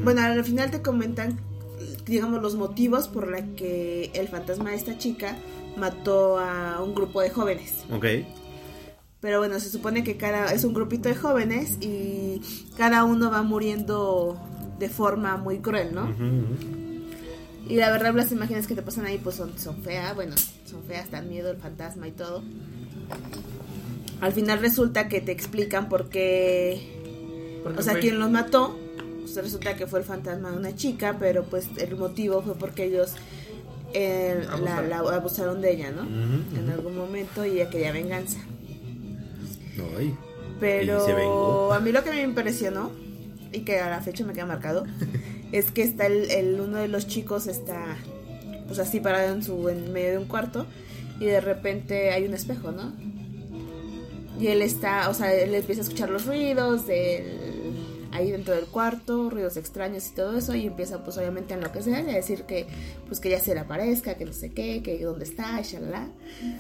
Bueno, 0.04 0.22
al 0.22 0.44
final 0.44 0.72
te 0.72 0.82
comentan, 0.82 1.40
digamos, 2.06 2.42
los 2.42 2.56
motivos 2.56 3.08
por 3.08 3.30
la 3.30 3.46
que 3.56 4.12
el 4.14 4.28
fantasma 4.28 4.72
de 4.72 4.76
esta 4.76 4.98
chica 4.98 5.38
mató 5.78 6.38
a 6.38 6.82
un 6.84 6.94
grupo 6.94 7.22
de 7.22 7.30
jóvenes. 7.30 7.84
Ok. 7.92 8.06
Pero 9.22 9.40
bueno, 9.40 9.60
se 9.60 9.70
supone 9.70 10.04
que 10.04 10.18
cada 10.18 10.54
es 10.54 10.66
un 10.66 10.74
grupito 10.74 11.08
de 11.08 11.16
jóvenes 11.16 11.78
y 11.80 12.42
cada 12.76 13.06
uno 13.06 13.32
va 13.32 13.42
muriendo 13.42 14.38
de 14.80 14.90
forma 14.90 15.38
muy 15.38 15.60
cruel, 15.60 15.96
¿no? 15.96 16.14
Y 17.68 17.76
la 17.78 17.92
verdad 17.92 18.14
las 18.14 18.32
imágenes 18.32 18.68
que 18.68 18.76
te 18.76 18.82
pasan 18.82 19.06
ahí 19.06 19.18
pues 19.18 19.36
son, 19.38 19.58
son 19.58 19.78
feas, 19.84 20.14
bueno, 20.16 20.36
son 20.66 20.84
feas, 20.84 21.10
dan 21.12 21.30
miedo 21.30 21.50
el 21.52 21.58
fantasma 21.58 22.08
y 22.08 22.12
todo. 22.12 22.44
Al 24.22 24.34
final 24.34 24.60
resulta 24.60 25.08
que 25.08 25.22
te 25.22 25.32
explican 25.32 25.90
por 25.90 26.10
qué, 26.10 27.60
Porque 27.64 27.80
o 27.80 27.82
sea, 27.84 27.94
fue- 27.94 28.02
quién 28.02 28.20
los 28.20 28.30
mató. 28.30 28.78
O 29.24 29.28
sea, 29.28 29.42
resulta 29.44 29.76
que 29.76 29.88
fue 29.88 30.00
el 30.00 30.06
fantasma 30.06 30.52
de 30.52 30.58
una 30.58 30.76
chica, 30.76 31.16
pero 31.20 31.44
pues 31.46 31.68
el 31.78 31.96
motivo 31.96 32.42
fue 32.42 32.56
porque 32.56 32.86
ellos 32.86 33.14
eh, 33.94 34.44
la, 34.46 34.54
Abusaron. 34.54 34.90
la 34.90 34.98
abusaron 35.16 35.62
de 35.62 35.72
ella, 35.74 35.92
¿no? 35.92 36.04
En 36.04 36.70
algún 36.70 36.96
momento 36.98 37.46
y 37.46 37.52
ella 37.52 37.70
quería 37.70 37.92
venganza. 37.92 38.40
Ay. 39.98 40.16
Pero 40.60 41.74
a 41.74 41.80
mí 41.80 41.92
lo 41.92 42.04
que 42.04 42.12
me 42.12 42.22
impresionó 42.22 42.92
y 43.52 43.60
que 43.62 43.80
a 43.80 43.90
la 43.90 44.02
fecha 44.02 44.24
me 44.26 44.34
queda 44.34 44.46
marcado 44.46 44.86
es 45.54 45.72
que 45.72 45.84
está 45.84 46.08
el, 46.08 46.30
el- 46.32 46.60
uno 46.60 46.78
de 46.80 46.90
los 46.90 47.08
chicos 47.08 47.48
está 47.48 47.96
pues 48.68 48.80
así 48.80 49.00
parado 49.00 49.34
en 49.34 49.44
su 49.44 49.70
en 49.70 49.92
medio 49.94 50.12
de 50.12 50.18
un 50.18 50.26
cuarto 50.26 50.66
y 51.20 51.26
de 51.26 51.40
repente 51.42 52.12
hay 52.12 52.26
un 52.26 52.34
espejo, 52.34 52.72
¿no? 52.72 52.92
Y 54.40 54.48
él 54.48 54.62
está, 54.62 55.10
o 55.10 55.14
sea, 55.14 55.34
él 55.34 55.54
empieza 55.54 55.82
a 55.82 55.84
escuchar 55.84 56.10
los 56.10 56.26
ruidos 56.26 56.88
del 56.88 57.24
ahí 58.12 58.30
dentro 58.32 58.54
del 58.54 58.66
cuarto, 58.66 59.30
ruidos 59.30 59.58
extraños 59.58 60.08
y 60.08 60.16
todo 60.16 60.38
eso 60.38 60.54
y 60.56 60.68
empieza 60.68 61.04
pues 61.04 61.18
obviamente 61.18 61.54
a 61.54 61.58
enloquecer 61.58 62.06
y 62.08 62.12
a 62.12 62.16
decir 62.16 62.44
que 62.44 62.68
pues 63.08 63.20
que 63.20 63.30
ya 63.30 63.40
se 63.40 63.54
le 63.54 63.62
aparezca, 63.62 64.16
que 64.16 64.26
no 64.26 64.34
sé 64.34 64.52
qué, 64.52 64.82
que 64.84 65.04
dónde 65.04 65.26
está, 65.26 65.60
y 65.60 65.64
shalala, 65.64 66.08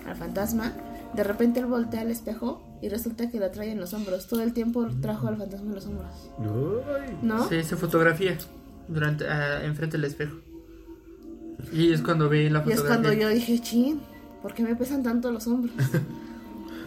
al 0.08 0.16
fantasma. 0.16 0.74
De 1.14 1.24
repente 1.24 1.60
él 1.60 1.68
voltea 1.68 2.02
al 2.02 2.12
espejo 2.12 2.64
y 2.82 2.90
resulta 2.90 3.30
que 3.30 3.40
lo 3.40 3.50
trae 3.52 3.72
en 3.72 3.80
los 3.80 3.94
hombros. 3.94 4.28
Todo 4.28 4.42
el 4.42 4.54
tiempo 4.54 4.88
trajo 5.02 5.28
al 5.28 5.38
fantasma 5.38 5.70
en 5.70 5.76
los 5.76 5.86
hombros. 5.86 6.12
Ay. 6.40 7.18
¿No? 7.22 7.48
Sí, 7.50 7.64
se 7.64 7.76
fotografía 7.76 8.36
durante, 8.88 9.28
ah, 9.28 9.64
enfrente 9.64 9.98
del 9.98 10.06
espejo. 10.06 10.36
Y 11.72 11.94
es 11.94 12.02
cuando 12.02 12.30
ve 12.30 12.50
la 12.50 12.60
Y 12.66 12.72
es 12.72 12.78
fotografía. 12.80 12.88
cuando 12.88 13.14
yo 13.14 13.30
dije, 13.30 13.60
chin, 13.60 14.02
¿por 14.42 14.54
qué 14.54 14.64
me 14.64 14.76
pesan 14.76 15.04
tanto 15.04 15.32
los 15.32 15.48
hombros? 15.48 15.74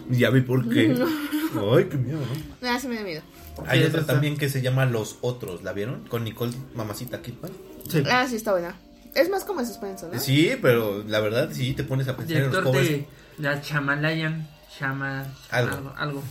Ya 0.09 0.29
vi 0.29 0.39
por 0.39 0.69
qué. 0.69 0.95
Ay, 1.75 1.85
qué 1.89 1.97
miedo, 1.97 2.19
¿no? 2.19 2.69
Ah, 2.69 2.79
se 2.79 2.87
me 2.87 2.95
da 2.95 3.03
miedo. 3.03 3.21
Hay 3.65 3.81
Sí, 3.81 3.85
otra 3.87 3.99
está. 4.01 4.13
también 4.13 4.37
que 4.37 4.47
se 4.47 4.61
llama 4.61 4.85
Los 4.85 5.17
Otros, 5.19 5.63
¿la 5.63 5.73
vieron? 5.73 6.05
Con 6.07 6.23
Nicole 6.23 6.53
Mamacita 6.75 7.21
Kidman. 7.21 7.51
Sí. 7.89 8.03
Ah, 8.09 8.25
sí, 8.25 8.37
está 8.37 8.53
buena. 8.53 8.73
Es 9.15 9.29
más 9.29 9.43
como 9.43 9.59
de 9.59 9.65
suspenso, 9.65 10.09
¿no? 10.09 10.17
Sí, 10.17 10.51
pero 10.61 11.03
la 11.05 11.19
verdad 11.19 11.49
sí 11.51 11.73
te 11.73 11.83
pones 11.83 12.07
a 12.07 12.15
pensar 12.15 12.37
en 12.37 12.43
los 12.43 12.51
Director 12.51 12.71
pobres. 12.73 12.89
de 12.89 13.07
la 13.39 13.61
Chamalayan. 13.61 14.47
Chama. 14.79 15.25
Algo. 15.49 15.75
Algo. 15.75 15.93
algo. 15.97 16.23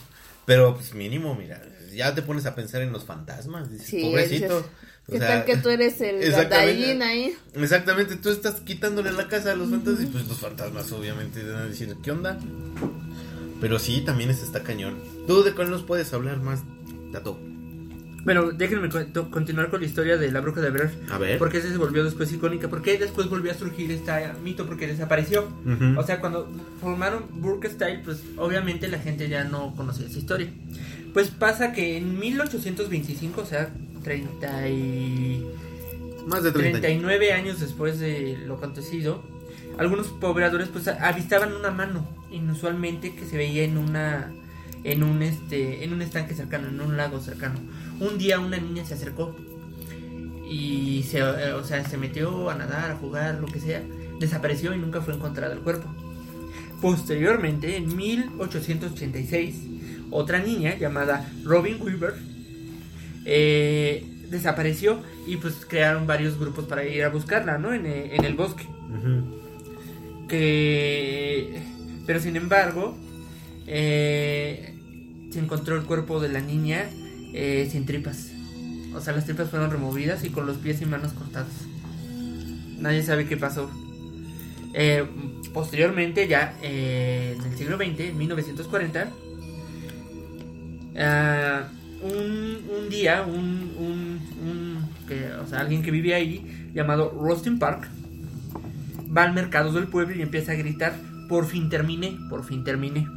Pero 0.47 0.75
pues 0.75 0.95
mínimo, 0.95 1.35
mira, 1.35 1.61
ya 1.95 2.15
te 2.15 2.23
pones 2.23 2.47
a 2.47 2.55
pensar 2.55 2.81
en 2.81 2.93
los 2.93 3.05
fantasmas, 3.05 3.71
dices, 3.71 3.89
Sí, 3.89 4.01
pobrecito. 4.05 4.65
O 5.09 5.13
¿Qué 5.13 5.19
sea, 5.19 5.29
tal 5.29 5.45
que 5.45 5.57
tú 5.57 5.69
eres 5.69 6.01
el 6.01 6.21
gallín 6.49 7.01
ahí? 7.03 7.37
Exactamente, 7.55 8.17
tú 8.17 8.31
estás 8.31 8.61
quitándole 8.61 9.13
la 9.13 9.29
casa 9.29 9.53
a 9.53 9.55
los 9.55 9.71
fantasmas 9.71 10.03
y 10.03 10.07
pues 10.07 10.27
los 10.27 10.39
fantasmas 10.39 10.91
obviamente 10.91 11.45
van 11.45 11.63
a 11.63 11.67
decir, 11.67 11.95
¿qué 12.03 12.11
onda? 12.11 12.39
Pero 13.61 13.79
sí, 13.79 14.03
también 14.05 14.31
este 14.31 14.45
está 14.45 14.63
cañón. 14.63 14.99
¿Tú 15.29 15.45
de 15.45 15.53
cuál 15.53 15.71
nos 15.71 15.85
puedes 15.85 16.13
hablar 16.13 16.41
más, 16.41 16.63
Tato? 17.13 17.39
Bueno, 18.25 18.51
déjenme 18.51 18.89
continuar 19.31 19.71
con 19.71 19.81
la 19.81 19.87
historia 19.87 20.17
de 20.17 20.33
la 20.33 20.41
bruja 20.41 20.61
de 20.61 20.71
Blair. 20.71 20.91
A 21.13 21.19
ver. 21.19 21.39
Porque 21.39 21.59
esa 21.59 21.69
se 21.69 21.77
volvió 21.77 22.03
después 22.03 22.33
icónica. 22.33 22.69
Porque 22.69 22.99
después 22.99 23.31
volvió 23.31 23.53
a 23.53 23.55
surgir 23.55 23.93
este 23.93 24.11
mito 24.43 24.67
porque 24.67 24.89
desapareció. 24.89 25.45
Ujú. 25.65 25.97
O 25.97 26.03
sea, 26.03 26.21
cuando 26.21 26.51
formaron 26.81 27.27
Burke 27.41 27.71
Style, 27.71 28.01
pues 28.05 28.25
obviamente 28.37 28.89
la 28.89 28.99
gente 28.99 29.29
ya 29.29 29.45
no 29.45 29.77
conocía 29.77 30.07
esa 30.09 30.19
historia. 30.19 30.53
Pues 31.15 31.29
pasa 31.29 31.73
que 31.73 31.99
en 31.99 32.19
1825, 32.19 33.41
o 33.41 33.47
sea, 33.47 33.73
30 34.07 34.69
y... 34.69 35.45
Más 36.29 36.45
de 36.45 36.53
30 36.53 36.69
años. 36.69 36.81
39 36.81 37.33
años 37.33 37.61
después 37.61 37.99
de 37.99 38.39
lo 38.47 38.55
acontecido, 38.55 39.23
algunos 39.79 40.07
pobladores 40.09 40.69
pues 40.69 40.87
avistaban 40.87 41.53
una 41.53 41.71
mano 41.71 42.07
inusualmente 42.31 43.15
que 43.15 43.27
se 43.27 43.37
veía 43.37 43.65
en 43.65 43.77
una 43.79 44.33
en 44.85 45.03
un 45.03 45.23
este 45.23 45.85
en 45.85 45.93
un 45.93 46.03
estanque 46.03 46.35
cercano, 46.35 46.69
en 46.69 46.81
un 46.81 46.97
lago 46.97 47.21
cercano. 47.21 47.59
Un 48.01 48.17
día 48.19 48.39
una 48.39 48.59
niña 48.59 48.85
se 48.85 48.95
acercó 48.95 49.37
y 50.49 51.05
se 51.05 51.23
o 51.23 51.65
sea, 51.65 51.85
se 51.85 51.97
metió 51.97 52.49
a 52.49 52.55
nadar, 52.55 52.93
a 52.93 52.97
jugar, 52.97 53.41
lo 53.41 53.47
que 53.47 53.61
sea, 53.61 53.83
desapareció 54.21 54.73
y 54.75 54.79
nunca 54.79 55.01
fue 55.01 55.15
encontrado 55.15 55.53
el 55.53 55.61
cuerpo. 55.61 55.89
Posteriormente, 56.81 57.77
en 57.77 57.97
1886, 57.97 59.57
otra 60.11 60.39
niña 60.39 60.77
llamada 60.77 61.29
Robin 61.45 61.81
Weaver 61.81 62.36
eh, 63.27 64.07
desapareció 64.31 65.03
y 65.27 65.37
pues 65.37 65.67
crearon 65.69 66.07
varios 66.07 66.39
grupos 66.39 66.65
para 66.67 66.85
ir 66.85 67.05
a 67.05 67.09
buscarla, 67.09 67.59
¿no? 67.59 67.75
En, 67.75 67.85
eh, 67.85 68.15
en 68.15 68.25
el 68.25 68.35
bosque. 68.35 68.67
Que... 70.29 71.63
Pero 72.07 72.21
sin 72.21 72.37
embargo, 72.37 72.97
eh, 73.67 74.75
se 75.31 75.39
encontró 75.41 75.77
el 75.77 75.83
cuerpo 75.83 76.21
de 76.21 76.29
la 76.29 76.41
niña 76.41 76.89
eh, 77.35 77.69
sin 77.71 77.85
tripas. 77.85 78.31
O 78.95 79.01
sea, 79.01 79.13
las 79.13 79.25
tripas 79.25 79.51
fueron 79.51 79.71
removidas 79.71 80.25
y 80.25 80.31
con 80.31 80.47
los 80.47 80.57
pies 80.59 80.81
y 80.81 80.87
manos 80.87 81.13
cortados. 81.13 81.53
Nadie 82.79 83.03
sabe 83.03 83.27
qué 83.27 83.37
pasó. 83.37 83.71
Eh, 84.73 85.05
posteriormente, 85.53 86.29
ya 86.29 86.57
en 86.63 87.43
el 87.43 87.57
siglo 87.57 87.77
XX, 87.77 88.01
en 88.01 88.19
1940, 88.19 89.11
ah, 90.99 91.69
un, 92.03 92.46
un 92.79 92.89
día, 92.89 93.23
un, 93.27 93.73
un- 93.79 94.87
o 95.43 95.47
sea, 95.47 95.61
alguien 95.61 95.83
que 95.83 95.91
vivía 95.91 96.17
ahí, 96.17 96.71
llamado 96.75 97.11
Rustin 97.11 97.59
Park, 97.59 97.89
va 99.17 99.23
al 99.25 99.33
mercado 99.35 99.73
del 99.73 99.87
pueblo 99.87 100.15
y 100.17 100.23
empieza 100.23 100.53
a 100.53 100.57
gritar, 100.57 100.95
por 101.29 101.47
fin 101.47 101.69
terminé, 101.69 102.19
por 102.29 102.45
fin 102.45 102.65
terminé. 102.65 103.09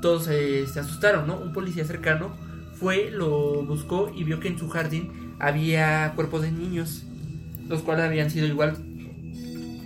Todos 0.00 0.28
eh, 0.28 0.66
se 0.72 0.80
asustaron, 0.80 1.26
¿no? 1.26 1.38
Un 1.38 1.52
policía 1.52 1.84
cercano 1.84 2.34
fue, 2.74 3.10
lo 3.10 3.64
buscó 3.64 4.12
y 4.14 4.24
vio 4.24 4.40
que 4.40 4.48
en 4.48 4.58
su 4.58 4.68
jardín 4.68 5.10
había 5.38 6.12
cuerpos 6.14 6.42
de 6.42 6.52
niños, 6.52 7.04
los 7.68 7.82
cuales 7.82 8.04
habían 8.04 8.30
sido 8.30 8.46
igual 8.46 8.76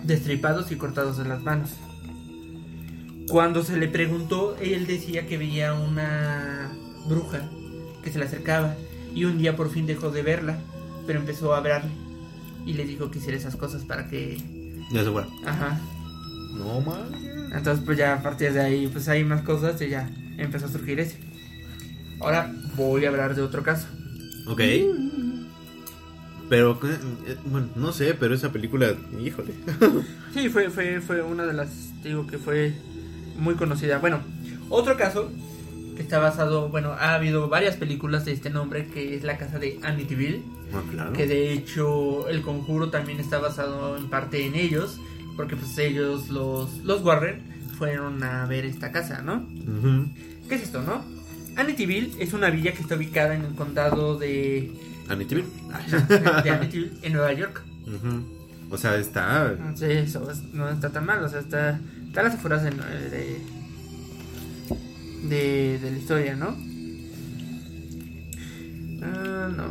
destripados 0.05 0.70
y 0.72 0.77
cortados 0.77 1.18
en 1.18 1.29
las 1.29 1.42
manos. 1.42 1.70
Cuando 3.29 3.64
se 3.64 3.77
le 3.77 3.88
preguntó, 3.88 4.57
él 4.61 4.87
decía 4.87 5.27
que 5.27 5.37
veía 5.37 5.75
una 5.75 6.70
bruja 7.09 7.40
que 8.07 8.12
se 8.12 8.21
le 8.21 8.27
acercaba 8.27 8.77
y 9.16 9.25
un 9.25 9.37
día 9.37 9.57
por 9.57 9.69
fin 9.69 9.85
dejó 9.85 10.11
de 10.11 10.23
verla, 10.23 10.57
pero 11.09 11.19
empezó 11.19 11.53
a 11.53 11.59
hablarle 11.59 11.90
y 12.64 12.75
le 12.75 12.87
dijo 12.87 13.11
que 13.11 13.19
hiciera 13.19 13.37
esas 13.37 13.57
cosas 13.57 13.83
para 13.83 14.07
que... 14.07 14.40
Ya 14.92 15.03
se 15.03 15.11
fuera. 15.11 15.27
Ajá. 15.45 15.81
No, 16.53 16.81
man. 16.81 17.09
Entonces 17.53 17.85
pues 17.85 17.99
ya 17.99 18.14
a 18.14 18.23
partir 18.23 18.53
de 18.53 18.61
ahí 18.61 18.87
pues 18.87 19.09
hay 19.09 19.25
más 19.25 19.42
cosas 19.42 19.81
y 19.83 19.88
ya 19.88 20.09
empezó 20.38 20.66
a 20.66 20.69
surgir 20.69 21.01
ese. 21.01 21.19
Ahora 22.21 22.55
voy 22.77 23.07
a 23.07 23.09
hablar 23.09 23.35
de 23.35 23.42
otro 23.42 23.64
caso. 23.64 23.88
Ok. 24.47 24.61
Pero, 26.49 26.79
eh, 26.85 27.37
bueno, 27.47 27.69
no 27.75 27.92
sé, 27.92 28.14
pero 28.14 28.37
esa 28.37 28.53
película, 28.53 28.95
híjole. 29.21 29.53
Sí, 30.33 30.49
fue, 30.49 30.71
fue, 30.71 31.01
fue 31.01 31.23
una 31.23 31.45
de 31.45 31.55
las, 31.55 31.90
digo 32.05 32.25
que 32.29 32.38
fue 32.38 32.73
muy 33.37 33.55
conocida. 33.57 33.99
Bueno, 33.99 34.21
otro 34.69 34.97
caso 34.97 35.33
que 35.96 36.02
está 36.02 36.18
basado, 36.18 36.68
bueno, 36.68 36.92
ha 36.92 37.14
habido 37.14 37.48
varias 37.48 37.76
películas 37.76 38.24
de 38.24 38.32
este 38.32 38.50
nombre 38.50 38.87
que 38.87 39.14
es 39.16 39.24
la 39.24 39.38
casa 39.38 39.59
de 39.59 39.80
Amityville. 39.82 40.42
Ah, 40.72 40.82
claro. 40.90 41.12
Que 41.12 41.26
de 41.26 41.52
hecho 41.52 42.28
el 42.28 42.42
conjuro 42.42 42.90
también 42.90 43.18
está 43.18 43.38
basado 43.38 43.96
en 43.96 44.09
parte 44.09 44.44
en 44.46 44.54
ellos. 44.54 45.00
Porque 45.37 45.54
pues 45.54 45.76
ellos, 45.76 46.30
los, 46.30 46.78
los 46.78 47.02
Warren, 47.02 47.42
fueron 47.76 48.22
a 48.22 48.46
ver 48.46 48.64
esta 48.64 48.90
casa, 48.90 49.20
¿no? 49.20 49.46
Ujú. 49.68 50.06
¿Qué 50.48 50.54
es 50.54 50.62
esto, 50.62 50.80
no? 50.82 51.04
Amityville 51.56 52.14
es 52.22 52.32
una 52.32 52.48
villa 52.48 52.72
que 52.72 52.80
está 52.80 52.94
ubicada 52.96 53.35
en 53.35 53.42
el 53.44 53.54
condado 53.54 54.16
de, 54.18 54.72
Amityville. 55.09 55.46
de 56.42 56.50
Amityville, 56.50 56.92
en 57.02 57.12
Nueva 57.12 57.32
York. 57.35 57.62
Ujú. 57.87 58.37
O 58.70 58.78
sea, 58.78 58.96
está. 58.96 59.54
Sí, 59.74 59.85
eso 59.87 60.30
es- 60.30 60.42
no 60.54 60.68
está 60.70 60.90
tan 60.90 61.04
mal, 61.04 61.22
o 61.22 61.28
sea, 61.28 61.40
está, 61.40 61.78
está 62.06 62.20
a 62.22 62.24
las 62.24 62.35
afueras 62.35 62.62
de, 62.64 62.70
de, 62.70 63.38
de, 65.24 65.79
de 65.79 65.90
la 65.90 65.98
historia, 65.98 66.37
¿no? 66.37 66.57
Ah, 69.02 69.50
no, 69.57 69.64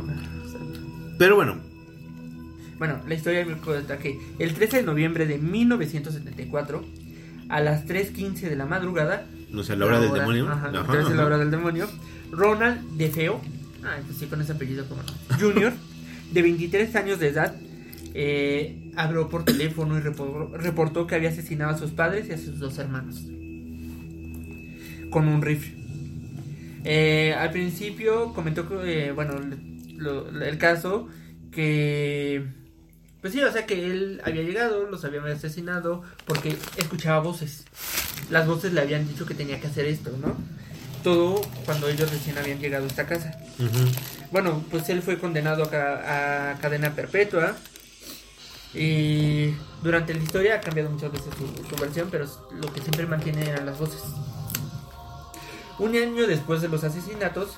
Pero 1.18 1.36
bueno, 1.36 1.56
Bueno, 2.78 3.00
la 3.06 3.14
historia 3.14 3.44
me 3.44 3.54
cuenta 3.54 3.98
que 3.98 4.18
el 4.38 4.54
13 4.54 4.78
de 4.78 4.82
noviembre 4.82 5.26
de 5.26 5.38
1974, 5.38 6.84
a 7.48 7.60
las 7.60 7.86
3.15 7.86 8.48
de 8.48 8.56
la 8.56 8.66
madrugada, 8.66 9.26
no 9.50 9.62
sé, 9.62 9.76
la 9.76 9.86
hora 9.86 10.00
del 10.00 10.12
demonio. 10.12 10.48
Ajá, 10.48 10.70
la 10.70 11.24
hora 11.24 11.38
del 11.38 11.50
demonio. 11.50 11.88
Ronald 12.32 12.80
DeFeo, 12.96 13.40
ay, 13.84 14.02
pues 14.04 14.18
sí, 14.18 14.26
con 14.26 14.40
ese 14.40 14.52
apellido, 14.52 14.86
como 14.88 15.02
no. 15.02 15.38
Junior, 15.38 15.72
de 16.32 16.42
23 16.42 16.94
años 16.96 17.18
de 17.20 17.28
edad, 17.28 17.54
eh, 18.14 18.92
habló 18.96 19.28
por 19.28 19.44
teléfono 19.44 19.96
y 19.98 20.02
repo- 20.02 20.50
reportó 20.54 21.06
que 21.06 21.14
había 21.14 21.28
asesinado 21.30 21.70
a 21.72 21.78
sus 21.78 21.90
padres 21.92 22.28
y 22.28 22.32
a 22.32 22.38
sus 22.38 22.58
dos 22.58 22.78
hermanos 22.78 23.22
con 25.10 25.28
un 25.28 25.42
rifle. 25.42 25.74
Eh, 26.84 27.34
al 27.36 27.50
principio 27.50 28.32
comentó 28.34 28.68
que, 28.68 29.06
eh, 29.08 29.12
bueno, 29.12 29.34
lo- 29.96 30.30
lo- 30.30 30.44
el 30.44 30.58
caso 30.58 31.08
que, 31.50 32.44
pues 33.20 33.32
sí, 33.32 33.42
o 33.42 33.50
sea 33.52 33.66
que 33.66 33.84
él 33.86 34.20
había 34.24 34.42
llegado, 34.42 34.88
los 34.88 35.04
había 35.04 35.22
asesinado 35.24 36.02
porque 36.26 36.56
escuchaba 36.76 37.18
voces. 37.20 37.64
Las 38.30 38.46
voces 38.46 38.72
le 38.72 38.80
habían 38.80 39.08
dicho 39.08 39.26
que 39.26 39.34
tenía 39.34 39.60
que 39.60 39.66
hacer 39.66 39.86
esto, 39.86 40.10
¿no? 40.20 40.36
Todo 41.02 41.40
cuando 41.64 41.88
ellos 41.88 42.10
recién 42.10 42.36
habían 42.38 42.58
llegado 42.60 42.84
a 42.84 42.88
esta 42.88 43.06
casa. 43.06 43.36
Bueno, 44.32 44.64
pues 44.70 44.88
él 44.88 45.02
fue 45.02 45.18
condenado 45.18 45.64
a, 45.64 45.70
ca- 45.70 46.50
a 46.52 46.58
cadena 46.58 46.94
perpetua. 46.94 47.56
Y 48.74 49.54
durante 49.82 50.12
la 50.14 50.22
historia 50.22 50.56
ha 50.56 50.60
cambiado 50.60 50.90
muchas 50.90 51.10
veces 51.12 51.28
su, 51.38 51.64
su 51.68 51.76
versión, 51.80 52.08
pero 52.10 52.26
lo 52.60 52.72
que 52.72 52.80
siempre 52.80 53.06
mantiene 53.06 53.48
eran 53.48 53.64
las 53.66 53.78
voces. 53.78 54.02
Un 55.78 55.94
año 55.94 56.26
después 56.26 56.62
de 56.62 56.68
los 56.68 56.84
asesinatos, 56.84 57.50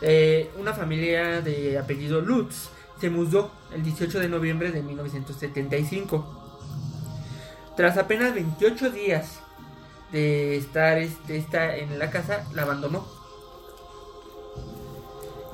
eh, 0.00 0.50
una 0.58 0.72
familia 0.72 1.40
de 1.40 1.78
apellido 1.78 2.20
Lutz 2.20 2.68
se 3.00 3.10
mudó 3.10 3.50
el 3.74 3.82
18 3.82 4.20
de 4.20 4.28
noviembre 4.28 4.70
de 4.70 4.82
1975. 4.82 6.24
Tras 7.76 7.96
apenas 7.96 8.34
28 8.34 8.90
días 8.90 9.40
de 10.12 10.56
estar 10.56 10.98
este, 10.98 11.44
en 11.82 11.98
la 11.98 12.10
casa, 12.10 12.44
la 12.54 12.62
abandonó. 12.62 13.04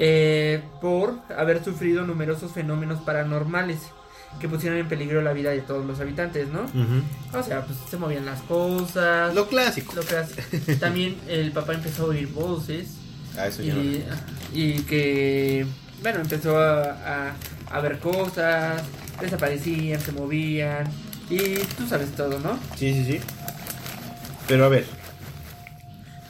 Eh, 0.03 0.63
por 0.81 1.15
haber 1.37 1.63
sufrido 1.63 2.07
numerosos 2.07 2.53
fenómenos 2.53 3.01
paranormales 3.01 3.91
que 4.39 4.49
pusieron 4.49 4.79
en 4.79 4.89
peligro 4.89 5.21
la 5.23 5.33
vida 5.33 5.51
de 5.51 5.61
todos 5.61 5.85
los 5.85 6.01
habitantes, 6.01 6.49
¿no? 6.49 6.63
Ujú. 6.63 7.03
O 7.39 7.43
sea, 7.43 7.65
pues 7.67 7.79
se 7.91 7.97
movían 7.97 8.25
las 8.25 8.41
cosas. 8.43 9.35
Lo 9.35 9.49
clásico. 9.49 9.95
lo 9.95 10.03
También 10.79 11.17
el 11.29 11.53
papá 11.53 11.75
empezó 11.75 12.05
a 12.05 12.07
oír 12.07 12.29
voces 12.29 12.89
Ah, 13.39 13.47
eso 13.47 13.63
no. 13.63 13.67
y, 13.83 14.05
y 14.53 14.73
que, 14.83 15.67
bueno, 16.03 16.21
empezó 16.21 16.59
a, 16.59 17.29
a, 17.29 17.35
a 17.71 17.81
ver 17.81 17.99
cosas, 18.01 18.83
desaparecían, 19.21 20.01
se 20.01 20.13
movían 20.13 20.85
y 21.29 21.59
tú 21.77 21.87
sabes 21.89 22.11
todo, 22.13 22.41
¿no? 22.41 22.59
Sí, 22.77 22.93
sí, 22.93 23.05
sí. 23.05 23.21
Pero 24.49 24.65
a 24.65 24.69
ver. 24.69 24.85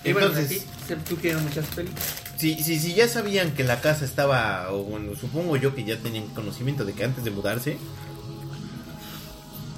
Y 0.05 0.13
bueno, 0.13 0.29
Entonces, 0.29 0.59
así 0.59 0.67
se 0.89 0.97
tuvieron 0.97 1.43
muchas 1.43 1.67
películas. 1.67 2.05
Si, 2.41 2.63
si, 2.63 2.79
si 2.79 2.95
ya 2.95 3.07
sabían 3.07 3.53
que 3.53 3.65
la 3.65 3.81
casa 3.83 4.05
estaba, 4.05 4.73
o 4.73 4.83
bueno, 4.85 5.15
supongo 5.15 5.57
yo 5.57 5.75
que 5.75 5.85
ya 5.85 5.99
tenían 5.99 6.27
conocimiento 6.29 6.85
de 6.87 6.95
que 6.95 7.05
antes 7.05 7.23
de 7.25 7.31
mudarse, 7.31 7.77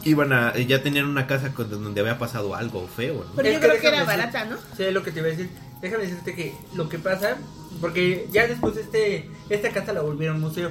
iban 0.04 0.32
a, 0.32 0.56
ya 0.56 0.82
tenían 0.82 1.06
una 1.06 1.26
casa 1.26 1.52
con- 1.54 1.70
donde 1.70 2.00
había 2.00 2.18
pasado 2.18 2.54
algo 2.54 2.86
feo, 2.88 3.24
¿no? 3.24 3.32
Pero 3.36 3.50
yo 3.50 3.60
creo 3.60 3.80
que 3.80 3.88
era 3.88 4.04
barata, 4.04 4.44
¿no? 4.44 4.56
Sí, 4.76 4.90
lo 4.90 5.02
que 5.02 5.12
te 5.12 5.20
iba 5.20 5.28
a 5.28 5.30
decir. 5.32 5.50
Déjame 5.80 6.04
decirte 6.04 6.34
que 6.36 6.54
lo 6.76 6.88
que 6.88 6.98
pasa, 7.00 7.36
porque 7.80 8.28
ya 8.32 8.46
después 8.46 8.76
este, 8.76 9.28
esta 9.50 9.70
casa 9.70 9.92
la 9.92 10.00
volvieron 10.00 10.40
museo. 10.40 10.70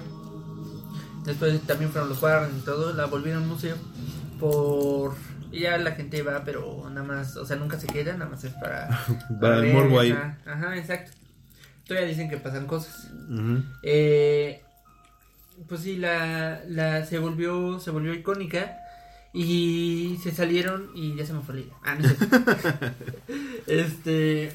Después 1.26 1.60
también 1.68 1.92
fueron 1.92 2.10
los 2.10 2.22
Warren 2.22 2.58
y 2.58 2.62
todo, 2.62 2.94
la 2.94 3.06
volvieron 3.06 3.48
museo. 3.48 3.76
Por. 4.40 5.16
y 5.52 5.62
Ya 5.62 5.78
la 5.78 5.92
gente 5.92 6.22
va, 6.24 6.44
pero 6.46 6.90
nada 6.90 7.06
más, 7.06 7.36
o 7.36 7.46
sea, 7.46 7.58
nunca 7.58 7.78
se 7.80 7.88
queda, 7.88 8.14
nada 8.14 8.32
más 8.32 8.44
es 8.46 8.54
para. 8.54 8.88
Para 9.42 9.58
el 9.58 9.62
ver, 9.64 9.74
morbo 9.74 10.00
ahí. 10.00 10.12
Ajá, 10.46 10.78
exacto. 10.78 11.12
Todavía 11.92 12.08
dicen 12.08 12.30
que 12.30 12.38
pasan 12.38 12.68
cosas. 12.68 13.10
Eh, 13.84 14.62
pues 15.68 15.82
sí, 15.82 15.98
la, 15.98 16.62
la 16.70 17.06
se 17.06 17.20
volvió 17.20 17.82
se 17.82 17.92
volvió 17.92 18.14
icónica 18.14 18.78
y 19.34 20.18
se 20.24 20.32
salieron 20.32 20.92
y 20.96 21.16
ya 21.18 21.26
se 21.26 21.34
me 21.34 21.42
fue 21.42 21.56
la 21.56 21.62
idea. 21.62 21.74
Ah, 21.84 21.96
no 21.96 22.08
sé. 22.08 22.16
este 23.68 24.54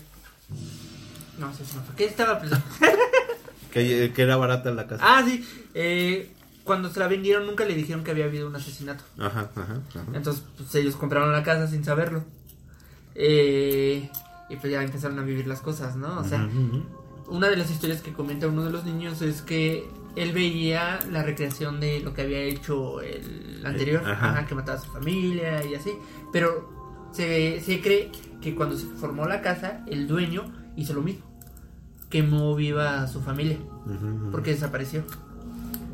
no 1.38 1.52
sé 1.52 1.66
si 1.66 1.76
me 1.76 1.82
fue. 1.82 1.94
¿Qué 1.94 2.04
estaba 2.06 2.40
pensando? 2.40 2.64
Que, 3.70 4.10
que 4.14 4.22
era 4.22 4.38
barata 4.38 4.70
la 4.70 4.86
casa. 4.86 5.04
Ah, 5.06 5.22
sí. 5.22 5.46
Eh, 5.74 6.30
cuando 6.64 6.88
se 6.88 6.98
la 6.98 7.08
vendieron 7.08 7.46
nunca 7.46 7.66
le 7.66 7.74
dijeron 7.74 8.02
que 8.02 8.12
había 8.12 8.24
habido 8.24 8.48
un 8.48 8.56
asesinato. 8.56 9.04
Ajá, 9.18 9.50
ajá, 9.54 9.82
ajá. 9.90 10.04
Entonces, 10.14 10.42
pues 10.56 10.74
ellos 10.76 10.96
compraron 10.96 11.30
la 11.32 11.42
casa 11.42 11.66
sin 11.66 11.84
saberlo. 11.84 12.24
Eh, 13.14 14.10
y 14.48 14.56
pues 14.56 14.72
ya 14.72 14.82
empezaron 14.82 15.18
a 15.18 15.22
vivir 15.22 15.46
las 15.46 15.60
cosas, 15.60 15.96
¿no? 15.96 16.18
O 16.18 16.24
sea. 16.24 16.48
Una 17.28 17.48
de 17.48 17.56
las 17.56 17.70
historias 17.70 18.00
que 18.02 18.12
comenta 18.12 18.46
uno 18.48 18.64
de 18.64 18.70
los 18.70 18.84
niños 18.84 19.20
es 19.22 19.42
que 19.42 19.88
él 20.16 20.32
veía 20.32 20.98
la 21.10 21.22
recreación 21.22 21.78
de 21.80 22.00
lo 22.00 22.14
que 22.14 22.22
había 22.22 22.40
hecho 22.40 23.00
el 23.02 23.62
anterior, 23.64 24.02
Eh, 24.06 24.10
ajá. 24.12 24.30
ajá, 24.30 24.46
que 24.46 24.54
mataba 24.54 24.78
a 24.78 24.82
su 24.82 24.90
familia 24.90 25.64
y 25.64 25.74
así, 25.74 25.92
pero 26.32 26.74
Se, 27.12 27.60
se 27.62 27.80
cree 27.80 28.10
que 28.42 28.54
cuando 28.54 28.76
se 28.76 28.84
formó 29.00 29.26
la 29.26 29.40
casa, 29.40 29.82
el 29.86 30.06
dueño 30.06 30.52
hizo 30.76 30.92
lo 30.92 31.00
mismo. 31.00 31.24
Quemó 32.10 32.54
viva 32.54 33.02
a 33.02 33.08
su 33.08 33.22
familia. 33.22 33.56
Porque 34.30 34.50
desapareció. 34.50 35.02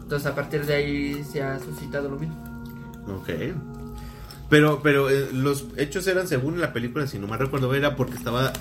Entonces 0.03 0.27
a 0.27 0.35
partir 0.35 0.67
de 0.67 0.75
ahí 0.75 1.23
se 1.25 1.41
ha 1.43 1.61
suscitado 1.61 2.09
lo 2.09 2.17
mismo. 2.19 2.35
Ok. 3.07 3.29
Pero, 4.51 4.81
pero 4.83 5.09
eh, 5.11 5.29
los 5.33 5.67
hechos 5.77 6.07
eran 6.09 6.27
según 6.27 6.61
la 6.61 6.73
película, 6.73 7.07
si 7.07 7.19
no 7.21 7.29
me 7.29 7.37
recuerdo, 7.37 7.73
era 7.75 7.95
porque 7.95 8.15
estaba. 8.17 8.53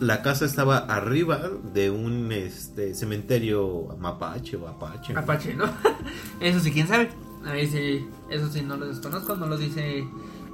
La 0.00 0.22
casa 0.22 0.44
estaba 0.44 0.78
arriba 0.78 1.50
de 1.72 1.90
un 1.90 2.32
este, 2.32 2.94
cementerio 2.94 3.96
mapache 3.98 4.56
o 4.56 4.66
apache. 4.68 5.14
Apache, 5.16 5.54
¿no? 5.54 5.64
Eso 6.40 6.60
sí, 6.60 6.72
quién 6.72 6.88
sabe. 6.88 7.08
Ahí 7.46 7.66
sí, 7.66 8.06
eso 8.30 8.48
sí, 8.50 8.62
no 8.62 8.76
lo 8.78 8.86
desconozco, 8.86 9.36
no 9.36 9.46
lo 9.46 9.58
dice 9.58 10.02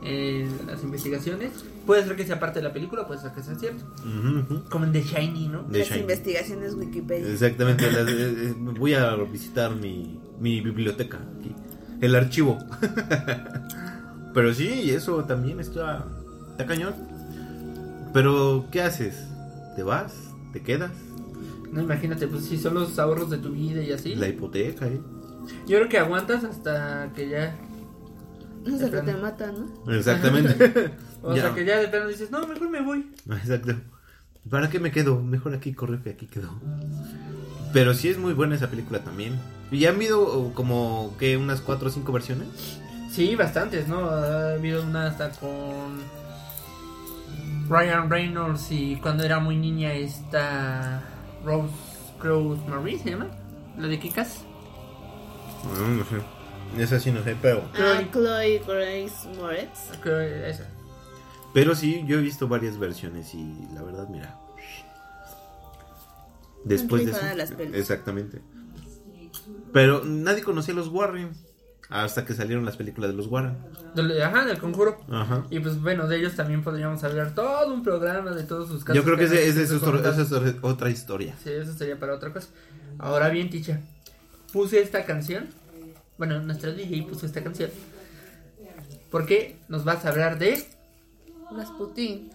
en 0.03 0.67
las 0.67 0.83
investigaciones. 0.83 1.53
Puede 1.87 2.03
ser 2.05 2.17
que 2.17 2.27
sea 2.27 2.41
parte 2.41 2.59
de 2.59 2.65
la 2.67 2.73
película, 2.73 3.07
puede 3.07 3.21
ser 3.21 3.31
que 3.31 3.43
sea 3.45 3.55
cierto. 3.55 3.85
Como 4.71 4.85
en 4.87 4.93
The 4.93 5.03
Shiny, 5.05 5.47
¿no? 5.49 5.65
Las 5.71 5.87
Shiny. 5.87 6.01
investigaciones 6.01 6.75
Wikipedia. 6.75 7.29
Exactamente. 7.33 7.89
las- 7.93 8.09
eh, 8.09 8.35
eh, 8.51 8.55
voy 8.59 8.95
a 8.95 9.15
visitar 9.19 9.75
mi, 9.77 10.19
mi 10.41 10.61
biblioteca 10.61 11.19
aquí. 11.39 11.55
El 12.01 12.17
archivo. 12.17 12.59
pero 14.35 14.53
sí, 14.53 14.91
eso 14.91 15.25
también 15.25 15.61
está, 15.61 16.05
está 16.51 16.67
cañón. 16.67 16.95
Pero, 18.13 18.67
¿qué 18.73 18.83
haces? 18.83 19.29
¿Te 19.81 19.85
vas? 19.85 20.13
¿Te 20.53 20.61
quedas? 20.61 20.91
No, 21.73 21.81
imagínate, 21.81 22.27
pues 22.29 22.45
si 22.45 22.59
son 22.59 22.75
los 22.75 22.99
ahorros 22.99 23.31
de 23.31 23.39
tu 23.39 23.49
vida 23.53 23.81
y 23.83 23.91
así. 23.93 24.15
La 24.15 24.29
hipoteca, 24.29 24.87
¿eh? 24.87 25.01
Yo 25.67 25.79
creo 25.79 25.89
que 25.89 25.97
aguantas 25.97 26.45
hasta 26.45 27.11
que 27.17 27.31
ya. 27.31 27.57
No 28.67 28.77
sé 28.77 28.91
que 28.91 28.99
te 29.01 29.15
matan, 29.15 29.55
¿no? 29.87 29.91
Exactamente. 29.95 30.93
O 31.23 31.35
Ya. 31.35 31.41
sea 31.45 31.55
que 31.55 31.65
ya 31.65 31.79
de 31.79 31.89
plano 31.89 32.09
dices, 32.09 32.31
no, 32.31 32.47
mejor 32.47 32.69
me 32.69 32.83
voy. 32.83 33.11
Exacto. 33.31 33.73
¿Para 34.51 34.69
qué 34.69 34.81
me 34.81 34.91
quedo? 34.93 35.23
Mejor 35.23 35.55
aquí 35.55 35.73
corre 35.73 36.03
que 36.03 36.11
aquí 36.11 36.27
quedo. 36.27 36.51
Pero 37.73 37.95
sí 37.95 38.11
es 38.11 38.19
muy 38.19 38.35
buena 38.35 38.57
esa 38.57 38.69
película 38.69 39.03
también. 39.03 39.39
¿Y 39.73 39.87
han 39.87 39.95
habido 39.95 40.53
como 40.53 41.15
que 41.19 41.39
unas 41.39 41.63
cuatro 41.63 41.89
o 41.89 41.91
cinco 41.91 42.13
versiones? 42.13 42.49
Sí, 43.11 43.35
bastantes, 43.35 43.89
¿no? 43.89 44.11
Ha 44.11 44.53
habido 44.53 44.83
una 44.83 45.07
hasta 45.07 45.31
con 45.31 46.01
Ryan 47.71 48.11
Reynolds 48.11 48.73
y 48.73 48.97
cuando 48.97 49.23
era 49.23 49.39
muy 49.39 49.57
niña 49.57 49.95
esta 49.95 51.05
Rose 51.45 51.73
Cruz 52.19 52.59
Marie, 52.67 52.99
¿se 52.99 53.11
llama? 53.11 53.29
La 53.79 53.87
de 53.87 53.99
Kikas. 54.01 54.45
No, 55.79 55.89
no 55.89 56.05
sé. 56.05 56.17
Esa 56.83 56.99
sí 56.99 57.13
no 57.13 57.23
sé, 57.23 57.37
pero. 57.41 57.63
Ah, 57.75 58.03
Chloe 58.13 58.59
Grace 58.67 59.29
Moretz. 59.37 59.97
Creo 60.03 60.19
que 60.19 60.51
esa. 60.51 60.69
Pero 61.55 61.77
sí, 61.77 62.03
yo 62.07 62.19
he 62.19 62.23
visto 62.23 62.49
varias 62.49 62.77
versiones 62.77 63.35
y 63.35 63.69
la 63.73 63.83
verdad, 63.83 64.09
mira. 64.09 64.37
Después 66.65 67.07
de 67.07 67.13
eso. 67.13 67.21
las. 67.37 67.53
Exactamente. 67.53 68.41
Pero 69.73 70.05
nadie 70.05 70.43
conocía 70.43 70.75
a 70.75 70.77
los 70.77 70.89
Warren. 70.89 71.31
Hasta 71.91 72.25
que 72.25 72.35
salieron 72.35 72.65
las 72.65 72.77
películas 72.77 73.11
de 73.11 73.17
los 73.17 73.27
Warren. 73.27 73.57
Ajá, 74.23 74.45
del 74.45 74.59
conjuro. 74.59 75.01
Ajá. 75.11 75.45
Y 75.51 75.59
pues 75.59 75.81
bueno, 75.83 76.07
de 76.07 76.19
ellos 76.19 76.35
también 76.37 76.63
podríamos 76.63 77.03
hablar 77.03 77.35
todo 77.35 77.75
un 77.75 77.83
programa 77.83 78.31
de 78.31 78.45
todos 78.45 78.69
sus 78.69 78.85
casos. 78.85 78.95
Yo 78.97 79.03
creo 79.05 79.17
que 79.19 79.25
ese, 79.25 79.39
han- 79.43 79.49
ese 79.51 79.63
es, 79.65 79.71
esa 79.73 80.21
es 80.49 80.55
otra 80.63 80.89
historia. 80.91 81.35
Sí, 81.43 81.51
eso 81.51 81.73
sería 81.75 81.99
para 81.99 82.15
otra 82.15 82.33
cosa. 82.33 82.47
Ahora 82.99 83.29
bien, 83.29 83.51
Ticha, 83.51 83.81
puse 84.53 84.81
esta 84.81 85.05
canción. 85.05 85.49
Bueno, 86.17 86.39
nuestra 86.41 86.71
DJ 86.71 87.03
puso 87.09 87.27
esta 87.27 87.43
canción. 87.43 87.71
Porque 89.11 89.57
nos 89.69 89.85
vas 89.85 90.05
a 90.05 90.11
hablar 90.11 90.39
de. 90.39 90.65
Rasputin. 91.57 92.31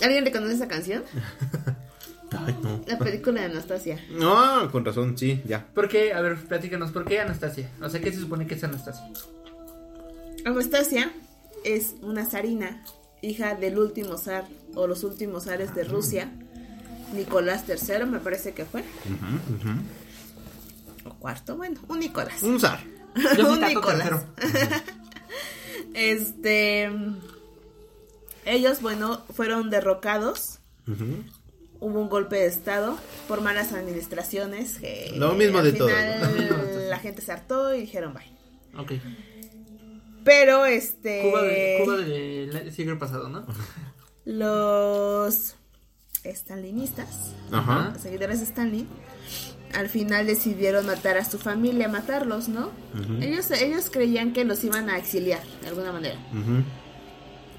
¿Alguien 0.00 0.24
reconoce 0.24 0.54
esa 0.54 0.68
canción? 0.68 1.02
Ay, 2.34 2.56
no. 2.62 2.80
La 2.86 2.98
película 2.98 3.40
de 3.40 3.46
Anastasia. 3.46 3.98
No, 4.10 4.70
con 4.70 4.84
razón, 4.84 5.16
sí, 5.16 5.42
ya. 5.46 5.66
¿Por 5.74 5.88
qué? 5.88 6.12
A 6.12 6.20
ver, 6.20 6.36
platícanos, 6.36 6.90
¿por 6.90 7.04
qué 7.04 7.20
Anastasia? 7.20 7.70
O 7.80 7.88
sea, 7.88 8.00
¿qué 8.00 8.12
se 8.12 8.20
supone 8.20 8.46
que 8.46 8.54
es 8.54 8.64
Anastasia? 8.64 9.08
Anastasia 10.44 11.12
es 11.64 11.94
una 12.02 12.24
zarina, 12.26 12.84
hija 13.20 13.54
del 13.54 13.78
último 13.78 14.18
zar 14.18 14.44
o 14.74 14.86
los 14.86 15.04
últimos 15.04 15.44
zares 15.44 15.74
de 15.74 15.84
Rusia, 15.84 16.32
Nicolás 17.14 17.64
III, 17.68 18.06
me 18.06 18.18
parece 18.18 18.52
que 18.52 18.64
fue. 18.64 18.82
O 21.04 21.14
cuarto, 21.14 21.56
bueno, 21.56 21.80
un 21.88 22.00
Nicolás. 22.00 22.42
Un 22.42 22.58
zar. 22.58 22.80
Un 23.14 23.60
Nicolás. 23.60 24.24
Tercero. 24.36 24.72
Este. 25.94 26.90
Ellos, 28.46 28.80
bueno, 28.80 29.22
fueron 29.34 29.68
derrocados. 29.68 30.58
Ujú. 30.88 31.22
Hubo 31.82 32.00
un 32.00 32.08
golpe 32.08 32.36
de 32.36 32.46
estado 32.46 32.96
por 33.26 33.40
malas 33.40 33.72
administraciones. 33.72 34.78
Lo 35.16 35.32
mismo 35.32 35.58
al 35.58 35.64
de 35.64 35.72
todo. 35.72 35.88
La 36.88 36.98
gente 36.98 37.22
se 37.22 37.32
hartó 37.32 37.74
y 37.74 37.80
dijeron 37.80 38.14
bye. 38.14 38.80
Ok. 38.80 38.92
Pero 40.24 40.64
este. 40.64 41.22
Cuba, 41.22 41.42
de, 41.42 41.80
Cuba 41.84 41.96
del 41.96 42.72
siglo 42.72 42.98
pasado, 43.00 43.28
¿no? 43.28 43.44
Los 44.24 45.56
stalinistas, 46.24 47.32
Ajá. 47.50 47.94
seguidores 47.98 48.38
de 48.38 48.44
Stalin, 48.44 48.86
al 49.74 49.88
final 49.88 50.24
decidieron 50.24 50.86
matar 50.86 51.16
a 51.16 51.24
su 51.24 51.36
familia, 51.36 51.88
matarlos, 51.88 52.48
¿no? 52.48 52.70
Ellos, 53.20 53.50
ellos 53.50 53.90
creían 53.90 54.32
que 54.32 54.44
los 54.44 54.62
iban 54.62 54.88
a 54.88 54.98
exiliar 54.98 55.42
de 55.62 55.68
alguna 55.68 55.90
manera. 55.90 56.20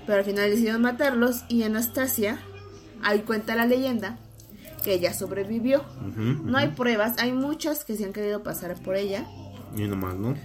Pero 0.06 0.20
al 0.20 0.24
final 0.24 0.50
decidieron 0.50 0.82
matarlos 0.82 1.44
y 1.50 1.64
Anastasia, 1.64 2.40
ahí 3.04 3.20
cuenta 3.22 3.56
la 3.56 3.66
leyenda, 3.66 4.18
que 4.84 4.94
ella 4.94 5.14
sobrevivió. 5.14 5.84
No 6.16 6.58
hay 6.58 6.70
pruebas, 6.70 7.18
hay 7.20 7.32
muchas 7.32 7.86
que 7.86 7.96
se 7.96 8.06
han 8.06 8.14
querido 8.14 8.44
pasar 8.44 8.76
por 8.82 8.96
ella, 8.96 9.26
Y 9.76 9.84
nomás, 9.84 10.16
¿no? 10.16 10.36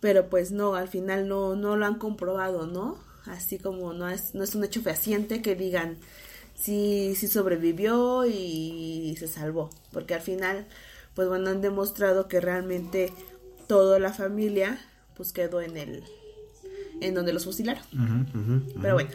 pero 0.00 0.28
pues 0.28 0.52
no, 0.52 0.74
al 0.74 0.88
final 0.88 1.28
no, 1.28 1.56
no 1.56 1.76
lo 1.76 1.86
han 1.86 1.96
comprobado, 1.96 2.66
¿no? 2.66 2.98
Así 3.26 3.58
como 3.58 3.92
no 3.92 4.08
es, 4.08 4.34
no 4.34 4.44
es 4.44 4.54
un 4.54 4.64
hecho 4.64 4.80
fehaciente 4.80 5.42
que 5.42 5.54
digan 5.54 5.96
sí, 6.54 7.14
sí 7.16 7.26
sobrevivió 7.28 8.24
y 8.26 9.16
se 9.18 9.28
salvó, 9.28 9.70
porque 9.92 10.14
al 10.14 10.20
final, 10.20 10.66
pues 11.14 11.28
bueno, 11.28 11.50
han 11.50 11.60
demostrado 11.60 12.28
que 12.28 12.40
realmente 12.40 13.12
toda 13.66 13.98
la 13.98 14.12
familia 14.12 14.78
pues 15.16 15.32
quedó 15.32 15.60
en 15.60 15.76
el, 15.76 16.04
en 17.00 17.14
donde 17.14 17.32
los 17.32 17.44
fusilaron. 17.44 17.84
Pero 18.80 18.94
bueno, 18.94 19.10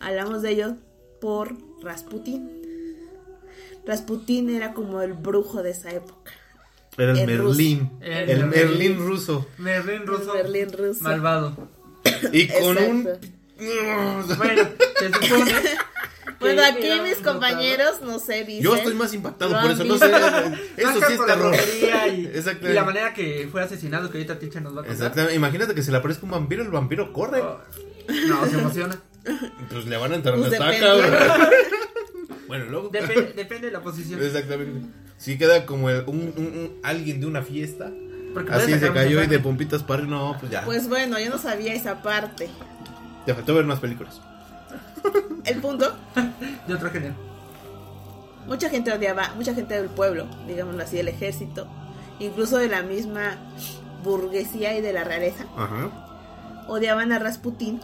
hablamos 0.00 0.42
de 0.42 0.50
ello 0.50 0.76
por 1.20 1.54
Rasputín. 1.82 2.50
Rasputín 3.86 4.50
era 4.50 4.72
como 4.74 5.00
el 5.02 5.14
brujo 5.14 5.62
de 5.62 5.70
esa 5.70 5.90
época. 5.90 6.32
Era 6.98 7.12
el 7.12 7.18
el 7.18 7.26
Merlín. 7.26 7.90
El 8.00 8.30
El 8.30 8.46
Merlín. 8.46 8.50
Merlín 8.50 8.98
ruso. 8.98 9.46
Merlín 9.58 10.06
ruso. 10.06 10.34
Merlín 10.34 10.72
ruso. 10.72 11.02
Malvado. 11.02 11.56
Y 12.32 12.48
con 12.48 12.78
Exacto. 12.78 12.90
un. 12.90 13.08
Bueno, 14.38 14.62
se 14.98 15.12
supone. 15.12 15.50
Bueno, 16.40 16.62
aquí 16.64 16.88
mis 17.02 17.18
compañeros, 17.18 18.00
no 18.00 18.18
sé, 18.18 18.44
dicen. 18.44 18.62
Yo 18.62 18.74
estoy 18.74 18.94
más 18.94 19.12
impactado 19.12 19.60
por 19.60 19.70
eso. 19.72 19.84
No 19.84 19.98
sé. 19.98 20.06
Eso 20.78 20.92
sí 21.06 21.12
es 21.12 21.18
la 21.20 21.26
terror. 21.26 21.54
y 22.62 22.72
la 22.72 22.84
manera 22.84 23.12
que 23.12 23.46
fue 23.52 23.62
asesinado, 23.62 24.10
que 24.10 24.16
ahorita 24.16 24.38
Ticha 24.38 24.58
nos 24.58 24.72
va 24.74 24.80
a 24.80 24.84
contar. 24.84 24.92
Exactamente. 24.94 25.34
Imagínate 25.36 25.74
que 25.74 25.82
se 25.82 25.90
le 25.90 25.98
aparezca 25.98 26.24
un 26.24 26.30
vampiro, 26.32 26.62
el 26.62 26.70
vampiro 26.70 27.12
corre. 27.12 27.42
Oh, 27.42 27.58
No, 28.26 28.46
se 28.46 28.58
emociona. 28.58 28.98
Pues 29.70 29.84
le 29.86 29.96
van 29.96 30.12
a 30.12 30.16
entrar 30.16 30.36
Pues 30.36 30.58
la 30.58 30.94
güey. 30.94 31.10
Bueno, 32.48 32.64
luego. 32.64 32.88
Depende, 32.88 33.32
depende 33.36 33.66
de 33.68 33.72
la 33.72 33.80
posición. 33.80 34.20
Exactamente. 34.22 34.88
Si 35.18 35.38
queda 35.38 35.66
como 35.66 35.88
el- 35.90 36.04
un, 36.06 36.32
un- 36.36 36.44
un- 36.46 36.80
alguien 36.82 37.20
de 37.20 37.26
una 37.26 37.42
fiesta. 37.42 37.90
Porque 38.34 38.52
Así 38.52 38.78
se 38.78 38.92
cayó 38.92 39.22
y 39.22 39.26
de 39.26 39.38
pompitas 39.38 39.82
para. 39.82 40.02
No, 40.02 40.36
pues 40.40 40.50
ya. 40.50 40.62
Pues 40.64 40.88
bueno, 40.88 41.18
yo 41.20 41.30
no 41.30 41.38
sabía 41.38 41.74
esa 41.74 42.02
parte. 42.02 42.48
Te 43.26 43.34
faltó 43.34 43.54
ver 43.54 43.64
más 43.66 43.78
películas. 43.80 44.20
El 45.44 45.60
punto, 45.60 45.94
De 46.66 46.74
otro 46.74 46.90
género. 46.90 47.14
mucha 48.46 48.68
gente 48.68 48.92
odiaba, 48.92 49.32
mucha 49.36 49.54
gente 49.54 49.74
del 49.74 49.88
pueblo, 49.88 50.26
digámoslo 50.46 50.82
así, 50.82 50.96
del 50.96 51.08
ejército, 51.08 51.66
incluso 52.18 52.58
de 52.58 52.68
la 52.68 52.82
misma 52.82 53.36
burguesía 54.04 54.76
y 54.76 54.80
de 54.82 54.92
la 54.92 55.04
realeza, 55.04 55.44
Ajá. 55.56 56.64
odiaban 56.68 57.12
a 57.12 57.18
Rasputín 57.18 57.80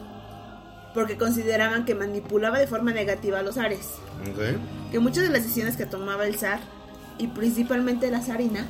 porque 0.96 1.16
consideraban 1.16 1.84
que 1.84 1.94
manipulaba 1.94 2.58
de 2.58 2.66
forma 2.66 2.92
negativa 2.92 3.38
a 3.38 3.42
los 3.42 3.54
zares. 3.54 3.86
Ok. 4.32 4.90
que 4.90 4.98
muchas 4.98 5.22
de 5.24 5.30
las 5.30 5.42
decisiones 5.44 5.76
que 5.76 5.86
tomaba 5.86 6.26
el 6.26 6.34
zar 6.36 6.58
y 7.18 7.28
principalmente 7.28 8.10
la 8.10 8.20
zarina 8.22 8.66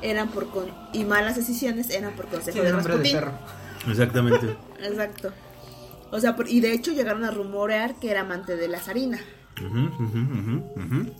eran 0.00 0.28
por 0.30 0.48
con 0.50 0.66
y 0.94 1.04
malas 1.04 1.36
decisiones 1.36 1.90
eran 1.90 2.12
por 2.14 2.26
consejo 2.28 2.54
Tiene 2.54 2.68
de 2.68 2.72
Rasputín. 2.76 3.18
Exactamente. 3.88 4.56
Exacto. 4.82 5.32
O 6.12 6.18
sea, 6.20 6.36
por- 6.36 6.48
y 6.48 6.60
de 6.60 6.72
hecho 6.72 6.92
llegaron 6.92 7.24
a 7.24 7.30
rumorear 7.30 7.96
que 8.00 8.10
era 8.10 8.20
amante 8.22 8.56
de 8.56 8.68
la 8.68 8.80
zarina. 8.80 9.20
Ujú, 9.60 10.04
ujú, 10.04 10.64
ujú. 10.76 11.12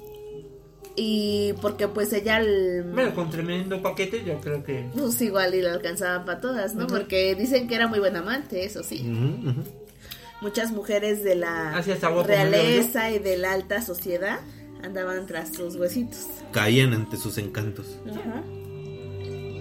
Y 0.97 1.55
porque 1.62 1.88
pues 1.88 2.12
ella 2.12 2.38
el- 2.40 2.85
Bueno, 2.93 3.14
con 3.14 3.31
tremendo 3.31 3.81
paquete, 3.83 4.25
yo 4.25 4.40
creo 4.40 4.62
que. 4.64 4.87
pues 4.97 5.21
igual 5.23 5.55
y 5.55 5.62
la 5.62 5.73
alcanzaba 5.73 6.25
para 6.25 6.40
todas, 6.40 6.75
¿no? 6.75 6.87
Porque 6.87 7.35
dicen 7.35 7.69
que 7.69 7.75
era 7.77 7.87
muy 7.87 7.99
buen 8.01 8.16
amante, 8.16 8.64
eso 8.64 8.83
sí. 8.83 9.03
Muchas 10.40 10.72
mujeres 10.72 11.22
de 11.22 11.35
la. 11.35 11.83
Digo 11.85 12.22
realeza 12.22 13.11
y 13.11 13.18
de 13.18 13.37
la 13.37 13.53
alta 13.53 13.83
sociedad 13.83 14.40
andaban 14.83 15.26
tras 15.26 15.53
sus 15.55 15.76
huesitos. 15.76 16.26
Caían 16.53 16.94
ante 16.94 17.16
sus 17.18 17.37
encantos. 17.38 17.87
Ajá. 18.11 18.42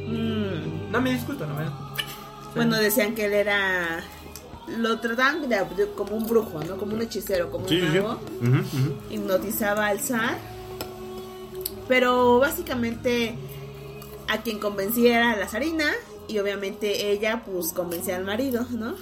Mm, 0.07 0.91
No 0.91 1.01
me 1.01 1.11
discuto, 1.13 1.45
no 1.45 1.53
me 1.55 1.63
discuto. 1.63 1.95
Bueno, 2.55 2.77
decían 2.77 3.13
que 3.13 3.25
él 3.25 3.33
era... 3.33 4.01
Lo 4.77 4.99
trataban 4.99 5.41
de- 5.49 5.55
de- 5.75 5.91
como 5.95 6.15
un 6.15 6.27
brujo, 6.27 6.63
¿no? 6.63 6.77
Como 6.77 6.93
un 6.95 7.01
hechicero, 7.01 7.51
como 7.51 7.67
Sí, 7.67 7.75
un 7.81 7.87
sí, 7.87 7.93
sí. 7.93 7.99
mago. 7.99 8.19
Ujú. 8.41 8.95
hipnotizaba 9.13 9.87
al 9.87 9.99
zar. 9.99 10.37
Pero 11.87 12.39
básicamente 12.39 13.35
a 14.27 14.41
quien 14.41 14.59
convencía 14.59 15.17
era 15.17 15.35
la 15.35 15.47
zarina 15.47 15.91
y 16.27 16.37
obviamente 16.39 17.11
ella 17.11 17.43
pues 17.45 17.73
convencía 17.73 18.15
al 18.17 18.25
marido, 18.25 18.65
¿no? 18.71 18.95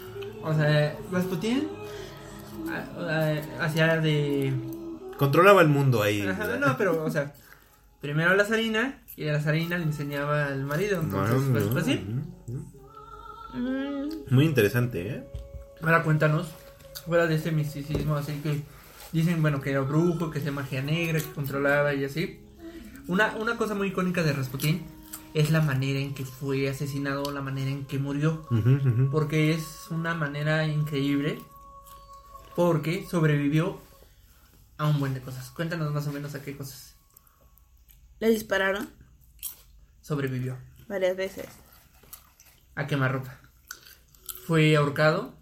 O 0.44 0.54
sea, 0.54 0.98
Rasputin 1.12 1.68
ah, 2.70 2.86
ah, 2.98 3.66
hacía 3.66 3.98
de. 3.98 4.54
Controlaba 5.18 5.62
el 5.62 5.70
mundo 5.70 6.02
ahí. 6.02 6.22
Ajá, 6.22 6.58
no, 6.58 6.78
pero, 6.78 7.04
o 7.04 7.10
sea, 7.10 7.34
primero 8.02 8.36
la 8.36 8.46
zarina 8.46 9.02
y 9.16 9.26
la 9.26 9.40
zarina 9.42 9.78
le 9.78 9.84
enseñaba 9.84 10.48
al 10.48 10.64
marido. 10.64 11.02
Entonces, 11.02 11.42
pues, 11.52 11.64
pues 11.66 11.86
sí. 11.86 12.06
Muy 14.30 14.46
interesante, 14.46 15.08
¿eh? 15.08 15.24
Ahora 15.82 16.04
cuéntanos, 16.04 16.48
fuera 17.06 17.28
de 17.28 17.36
ese 17.36 17.52
misticismo, 17.52 18.16
así 18.16 18.34
que 18.44 18.62
dicen, 19.12 19.42
bueno, 19.42 19.62
que 19.62 19.72
era 19.72 19.82
brujo, 19.82 20.30
que 20.30 20.40
hacía 20.40 20.52
magia 20.52 20.82
negra, 20.82 21.20
que 21.20 21.32
controlaba 21.32 21.94
y 21.94 22.04
así. 22.04 22.42
Una, 23.08 23.36
una 23.38 23.58
cosa 23.58 23.74
muy 23.74 23.88
icónica 23.88 24.22
de 24.22 24.34
Rasputin 24.34 24.97
es 25.34 25.52
la 25.52 25.62
manera 25.62 26.00
en 26.00 26.14
que 26.14 26.26
fue 26.26 26.68
asesinado, 26.70 27.32
la 27.32 27.42
manera 27.42 27.70
en 27.72 27.86
que 27.86 28.00
murió. 28.00 28.48
Porque 29.12 29.52
es 29.52 29.86
una 29.90 30.14
manera 30.14 30.66
increíble. 30.68 31.40
Porque 32.56 33.06
sobrevivió 33.10 33.80
a 34.78 34.88
un 34.88 35.00
buen 35.00 35.14
de 35.14 35.22
cosas. 35.22 35.50
Cuéntanos 35.52 35.94
más 35.94 36.08
o 36.08 36.12
menos 36.12 36.34
a 36.36 36.42
qué 36.42 36.56
cosas 36.58 36.96
le 38.20 38.30
dispararon 38.30 38.90
sobrevivió. 40.02 40.58
varias 40.88 41.16
veces. 41.16 41.46
A 42.76 42.88
quemarropa. 42.88 43.38
Fue 44.48 44.76
ahorcado. 44.76 45.34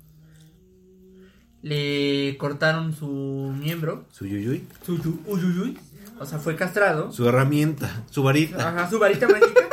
Le 1.62 2.38
cortaron 2.38 2.94
su 2.94 3.54
miembro. 3.58 4.06
Su 4.12 4.26
yuyuy. 4.26 4.68
Su 4.86 4.98
yu- 4.98 5.22
uyuyuy. 5.26 5.78
O 6.20 6.26
sea, 6.26 6.38
fue 6.40 6.56
castrado. 6.56 7.12
Su 7.12 7.28
herramienta. 7.28 8.04
Su 8.10 8.24
varita. 8.24 8.70
Ajá, 8.70 8.90
su 8.90 9.00
varita 9.00 9.28
mágica. 9.28 9.65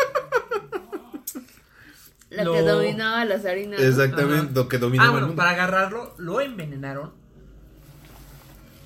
La 2.35 2.45
Lo- 2.45 2.53
que 2.55 2.63
dominaba 2.63 3.21
a 3.21 3.25
la 3.25 3.39
zarina. 3.39 3.77
¿no? 3.77 3.83
Exactamente, 3.83 4.37
Ajá. 4.47 4.51
lo 4.55 4.69
que 4.69 4.79
dominaba 4.79 5.05
Ah, 5.05 5.09
el 5.09 5.13
bueno, 5.13 5.27
mundo. 5.29 5.41
para 5.41 5.51
agarrarlo, 5.53 6.15
lo 6.19 6.41
envenenaron. 6.41 7.11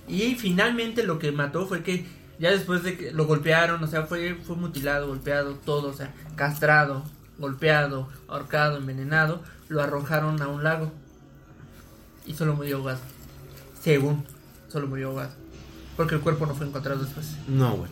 Y 0.09 0.35
finalmente 0.37 1.02
lo 1.02 1.18
que 1.18 1.32
mató 1.32 1.66
fue 1.66 1.82
que 1.82 2.06
ya 2.38 2.50
después 2.50 2.82
de 2.82 2.96
que 2.96 3.12
lo 3.12 3.26
golpearon, 3.26 3.82
o 3.82 3.87
sea, 3.87 4.02
fue, 4.02 4.35
fue 4.35 4.56
mutilado, 4.56 5.09
golpeado, 5.09 5.54
todo, 5.64 5.88
o 5.88 5.92
sea, 5.94 6.12
castrado, 6.37 7.04
golpeado, 7.38 8.09
ahorcado, 8.28 8.76
envenenado, 8.78 9.42
lo 9.68 9.82
arrojaron 9.82 10.40
a 10.42 10.48
un 10.48 10.62
lago. 10.62 10.92
Y 12.26 12.35
solo 12.35 12.54
murió 12.54 12.76
ahogado. 12.78 13.00
Según, 13.80 14.24
solo 14.68 14.87
murió 14.87 15.09
ahogado. 15.09 15.30
Porque 15.96 16.14
el 16.16 16.20
cuerpo 16.20 16.46
no 16.46 16.54
fue 16.54 16.66
encontrado 16.66 17.02
después. 17.02 17.37
No, 17.48 17.76
güey. 17.76 17.90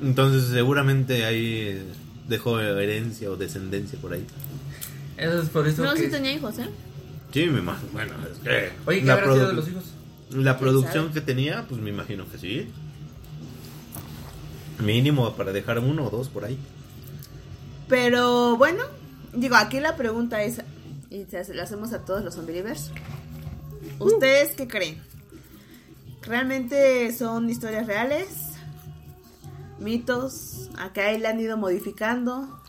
Entonces 0.00 0.44
seguramente 0.50 1.24
ahí 1.24 1.54
eh, 1.68 1.84
dejó 2.28 2.58
herencia 2.60 3.30
o 3.30 3.36
descendencia 3.36 3.98
por 4.00 4.14
ahí. 4.14 4.26
Eso 5.16 5.42
es 5.42 5.48
por 5.50 5.66
eso 5.68 5.84
No, 5.84 5.94
que... 5.94 6.00
sí 6.00 6.10
tenía 6.10 6.32
hijos, 6.32 6.58
¿eh? 6.58 6.68
Sí, 7.32 7.46
me 7.46 7.58
imagino. 7.60 7.88
Bueno, 7.92 8.12
es 8.30 8.38
que 8.38 8.72
Oye, 8.86 9.00
¿qué 9.00 9.06
la, 9.06 9.12
habrá 9.14 9.32
sido 9.32 9.36
produ- 9.44 9.48
de 9.48 9.54
los 9.54 9.68
hijos? 9.68 9.84
la 10.30 10.58
producción 10.58 11.04
sabe? 11.08 11.14
que 11.14 11.20
tenía, 11.20 11.66
pues 11.68 11.80
me 11.80 11.90
imagino 11.90 12.28
que 12.30 12.38
sí. 12.38 12.70
Mínimo 14.80 15.34
para 15.34 15.52
dejar 15.52 15.78
uno 15.78 16.06
o 16.06 16.10
dos 16.10 16.28
por 16.28 16.44
ahí. 16.44 16.58
Pero 17.88 18.56
bueno, 18.56 18.84
digo, 19.34 19.56
aquí 19.56 19.80
la 19.80 19.96
pregunta 19.96 20.42
es, 20.42 20.60
y 21.10 21.24
se 21.26 21.54
la 21.54 21.62
hacemos 21.64 21.92
a 21.92 22.04
todos 22.04 22.24
los 22.24 22.36
unbelievers. 22.36 22.90
¿Ustedes 23.98 24.52
qué 24.56 24.66
creen? 24.66 25.02
¿Realmente 26.22 27.12
son 27.12 27.50
historias 27.50 27.86
reales? 27.86 28.28
¿Mitos? 29.78 30.70
¿Acá 30.78 31.10
le 31.12 31.26
han 31.26 31.40
ido 31.40 31.56
modificando? 31.56 32.60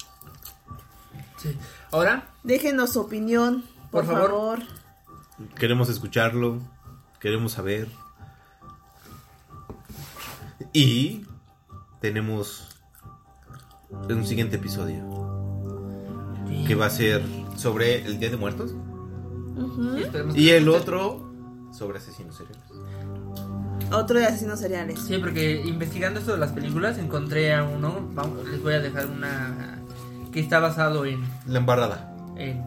Sí. 1.43 1.55
Ahora, 1.91 2.29
Déjenos 2.43 2.93
su 2.93 3.01
opinión, 3.01 3.63
por, 3.91 4.05
Por 4.05 4.15
favor. 4.15 4.29
favor. 4.29 4.59
Queremos 5.55 5.89
escucharlo, 5.89 6.59
queremos 7.19 7.51
saber. 7.53 7.87
Y 10.73 11.25
tenemos 12.01 12.69
un 14.09 14.25
siguiente 14.25 14.55
episodio 14.55 15.03
que 16.67 16.75
va 16.75 16.87
a 16.87 16.89
ser 16.89 17.21
sobre 17.57 18.05
el 18.05 18.19
Día 18.19 18.29
de 18.29 18.37
Muertos 18.37 18.73
y 20.35 20.49
el 20.49 20.69
otro 20.69 21.31
sobre 21.71 21.99
asesinos 21.99 22.35
seriales. 22.37 22.63
Otro 23.91 24.17
de 24.17 24.25
asesinos 24.25 24.59
seriales. 24.59 24.99
Sí, 24.99 25.17
porque 25.19 25.61
investigando 25.65 26.19
esto 26.19 26.31
de 26.33 26.39
las 26.39 26.51
películas 26.51 26.97
encontré 26.97 27.53
a 27.53 27.63
uno, 27.63 28.09
vamos, 28.13 28.47
les 28.47 28.61
voy 28.63 28.73
a 28.73 28.79
dejar 28.79 29.05
una 29.07 29.82
que 30.33 30.39
está 30.41 30.59
basado 30.59 31.05
en, 31.05 31.23
La 31.47 31.59
embarrada. 31.59 32.11
en 32.37 32.63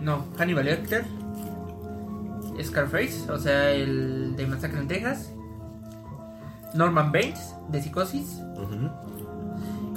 no, 0.00 0.24
Hannibal 0.38 0.64
Lecter, 0.66 1.04
Scarface, 2.62 3.30
o 3.30 3.38
sea, 3.38 3.70
el 3.72 4.36
de 4.36 4.46
Masacre 4.46 4.78
en 4.78 4.88
Texas, 4.88 5.30
Norman 6.74 7.12
Bates 7.12 7.54
de 7.68 7.82
Psicosis 7.82 8.40
Ujú. 8.56 8.90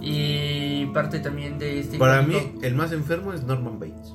y 0.02 0.86
parte 0.88 1.20
también 1.20 1.58
de 1.60 1.80
este 1.80 1.98
Para 1.98 2.22
mí, 2.22 2.36
el 2.62 2.76
más 2.76 2.92
enfermo 2.92 3.34
es 3.34 3.44
Norman 3.44 3.80
Bates. 3.80 4.14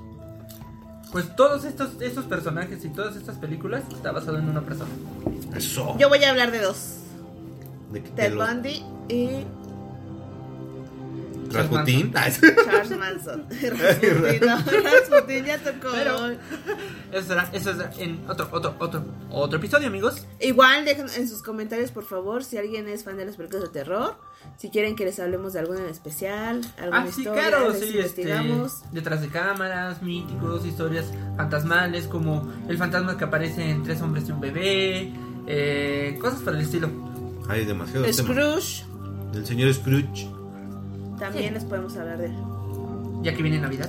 pues 1.13 1.35
todos 1.37 1.65
estos 1.65 2.01
estos 2.01 2.25
personajes 2.25 2.85
y 2.85 2.89
todas 2.89 3.17
estas 3.17 3.37
películas 3.37 3.83
está 3.93 4.13
basado 4.13 4.39
en 4.39 4.49
una 4.49 4.63
persona. 4.63 4.91
Eso. 5.55 5.97
Yo 5.99 6.09
voy 6.09 6.23
a 6.25 6.31
hablar 6.31 6.51
de 6.51 6.61
dos. 6.63 6.99
De 7.93 8.01
Ted 8.01 8.33
lo- 8.33 8.47
Bundy 8.47 8.83
y 9.09 9.45
Rasputín. 11.53 12.13
Ah, 12.15 12.29
Charles 12.31 12.99
Manson. 12.99 13.47
Rasputin, 13.51 14.41
no, 14.41 14.57
Rasputin 14.83 15.45
ya 15.45 15.59
tocó. 15.59 15.93
Pero- 15.93 16.31
Eso 17.13 17.29
será, 17.29 17.49
eso 17.53 17.73
será 17.75 17.91
en 17.99 18.25
otro 18.29 18.49
otro 18.53 18.75
otro 18.79 19.05
otro 19.31 19.59
episodio, 19.59 19.89
amigos. 19.89 20.27
Igual 20.41 20.85
dejen 20.85 21.07
en 21.17 21.29
sus 21.29 21.43
comentarios, 21.43 21.91
por 21.91 22.05
favor, 22.05 22.45
si 22.45 22.57
alguien 22.59 22.89
es 22.89 23.05
fan 23.05 23.17
de 23.17 23.27
las 23.27 23.37
películas 23.37 23.63
de 23.65 23.69
terror, 23.69 24.17
si 24.57 24.71
quieren 24.71 24.97
que 24.97 25.05
les 25.05 25.19
hablemos 25.21 25.53
de 25.53 25.61
alguna 25.61 25.81
en 25.81 25.87
especial, 25.89 26.61
alguna 26.79 27.03
Ah, 27.03 27.07
sí, 27.13 27.21
historia, 27.23 27.49
claro, 27.49 27.69
les 27.71 27.79
sí, 27.79 27.85
este, 27.99 28.23
investigamos. 28.23 28.83
detrás 28.93 29.21
de 29.21 29.29
cámaras, 29.29 30.03
míticos, 30.03 30.65
historias 30.67 31.07
fantasmales, 31.37 32.07
como 32.07 32.51
el 32.69 32.77
fantasma 32.79 33.17
que 33.19 33.25
aparece 33.25 33.71
en 33.71 33.83
Tres 33.83 34.01
hombres 34.01 34.29
y 34.29 34.33
un 34.33 34.41
bebé, 34.41 35.13
eh, 35.47 36.19
cosas 36.21 36.41
por 36.43 36.55
el 36.55 36.63
estilo. 36.63 36.89
Hay 37.49 37.65
demasiados 37.65 38.17
temas. 38.17 38.31
Scrooge, 38.33 38.85
El 39.35 39.47
señor 39.47 39.75
Scrooge. 39.75 40.29
También 41.23 41.49
Sí. 41.49 41.55
les 41.55 41.65
podemos 41.65 41.97
hablar 41.97 42.19
de 42.19 42.27
él. 42.27 42.33
Ya 43.23 43.35
que 43.35 43.43
viene 43.43 43.59
Navidad. 43.61 43.89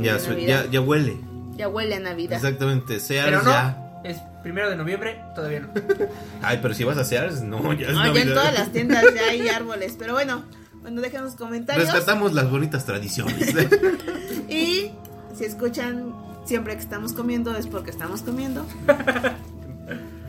Ya, 0.00 0.18
su- 0.18 0.30
Navidad. 0.30 0.64
ya, 0.64 0.70
ya 0.70 0.80
huele. 0.80 1.16
Ya 1.56 1.68
huele 1.68 1.94
a 1.96 2.00
Navidad. 2.00 2.36
Exactamente. 2.36 2.98
Sears 2.98 3.44
no, 3.44 3.50
ya. 3.50 4.00
es 4.04 4.18
primero 4.42 4.70
de 4.70 4.76
noviembre, 4.76 5.20
todavía 5.34 5.60
no. 5.60 5.68
Ay, 6.42 6.58
pero 6.62 6.72
si 6.74 6.84
vas 6.84 6.96
a 6.96 7.04
Sears, 7.04 7.42
no, 7.42 7.72
ya 7.74 7.88
es 7.88 7.92
No, 7.94 8.02
ya 8.04 8.08
en 8.08 8.14
Navidad. 8.14 8.34
todas 8.34 8.54
las 8.54 8.72
tiendas 8.72 9.04
ya 9.14 9.28
hay 9.28 9.48
árboles, 9.48 9.96
pero 9.98 10.14
bueno, 10.14 10.44
bueno, 10.80 11.00
dejen 11.02 11.20
sus 11.26 11.34
comentarios. 11.34 11.84
Rescatamos 11.92 12.32
las 12.32 12.50
bonitas 12.50 12.84
tradiciones. 12.86 13.54
Y 14.48 14.90
si 15.34 15.44
escuchan 15.44 16.12
siempre 16.44 16.74
que 16.74 16.80
estamos 16.82 17.12
comiendo 17.14 17.56
es 17.56 17.66
porque 17.66 17.90
estamos 17.90 18.20
comiendo. 18.22 18.66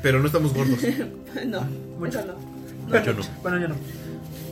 pero 0.02 0.20
no 0.20 0.28
estamos 0.28 0.54
gordos. 0.54 0.80
No, 1.46 1.62
Mucho. 2.00 2.20
eso 2.20 2.28
no. 2.28 3.04
Yo 3.04 3.14
no. 3.14 3.22
Bueno, 3.42 3.60
yo 3.60 3.68
no. 3.70 3.76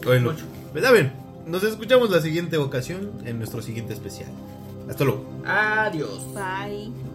Bueno, 0.04 0.32
Mucho. 0.32 0.44
está 0.76 0.92
bien. 0.92 1.12
Nos 1.46 1.64
escuchamos 1.64 2.10
la 2.10 2.22
siguiente 2.22 2.58
ocasión 2.58 3.12
en 3.26 3.38
nuestro 3.38 3.62
siguiente 3.62 3.94
especial. 3.94 4.30
Hasta 4.90 5.04
luego. 5.04 5.26
Adiós. 5.46 6.26
Bye. 6.34 7.11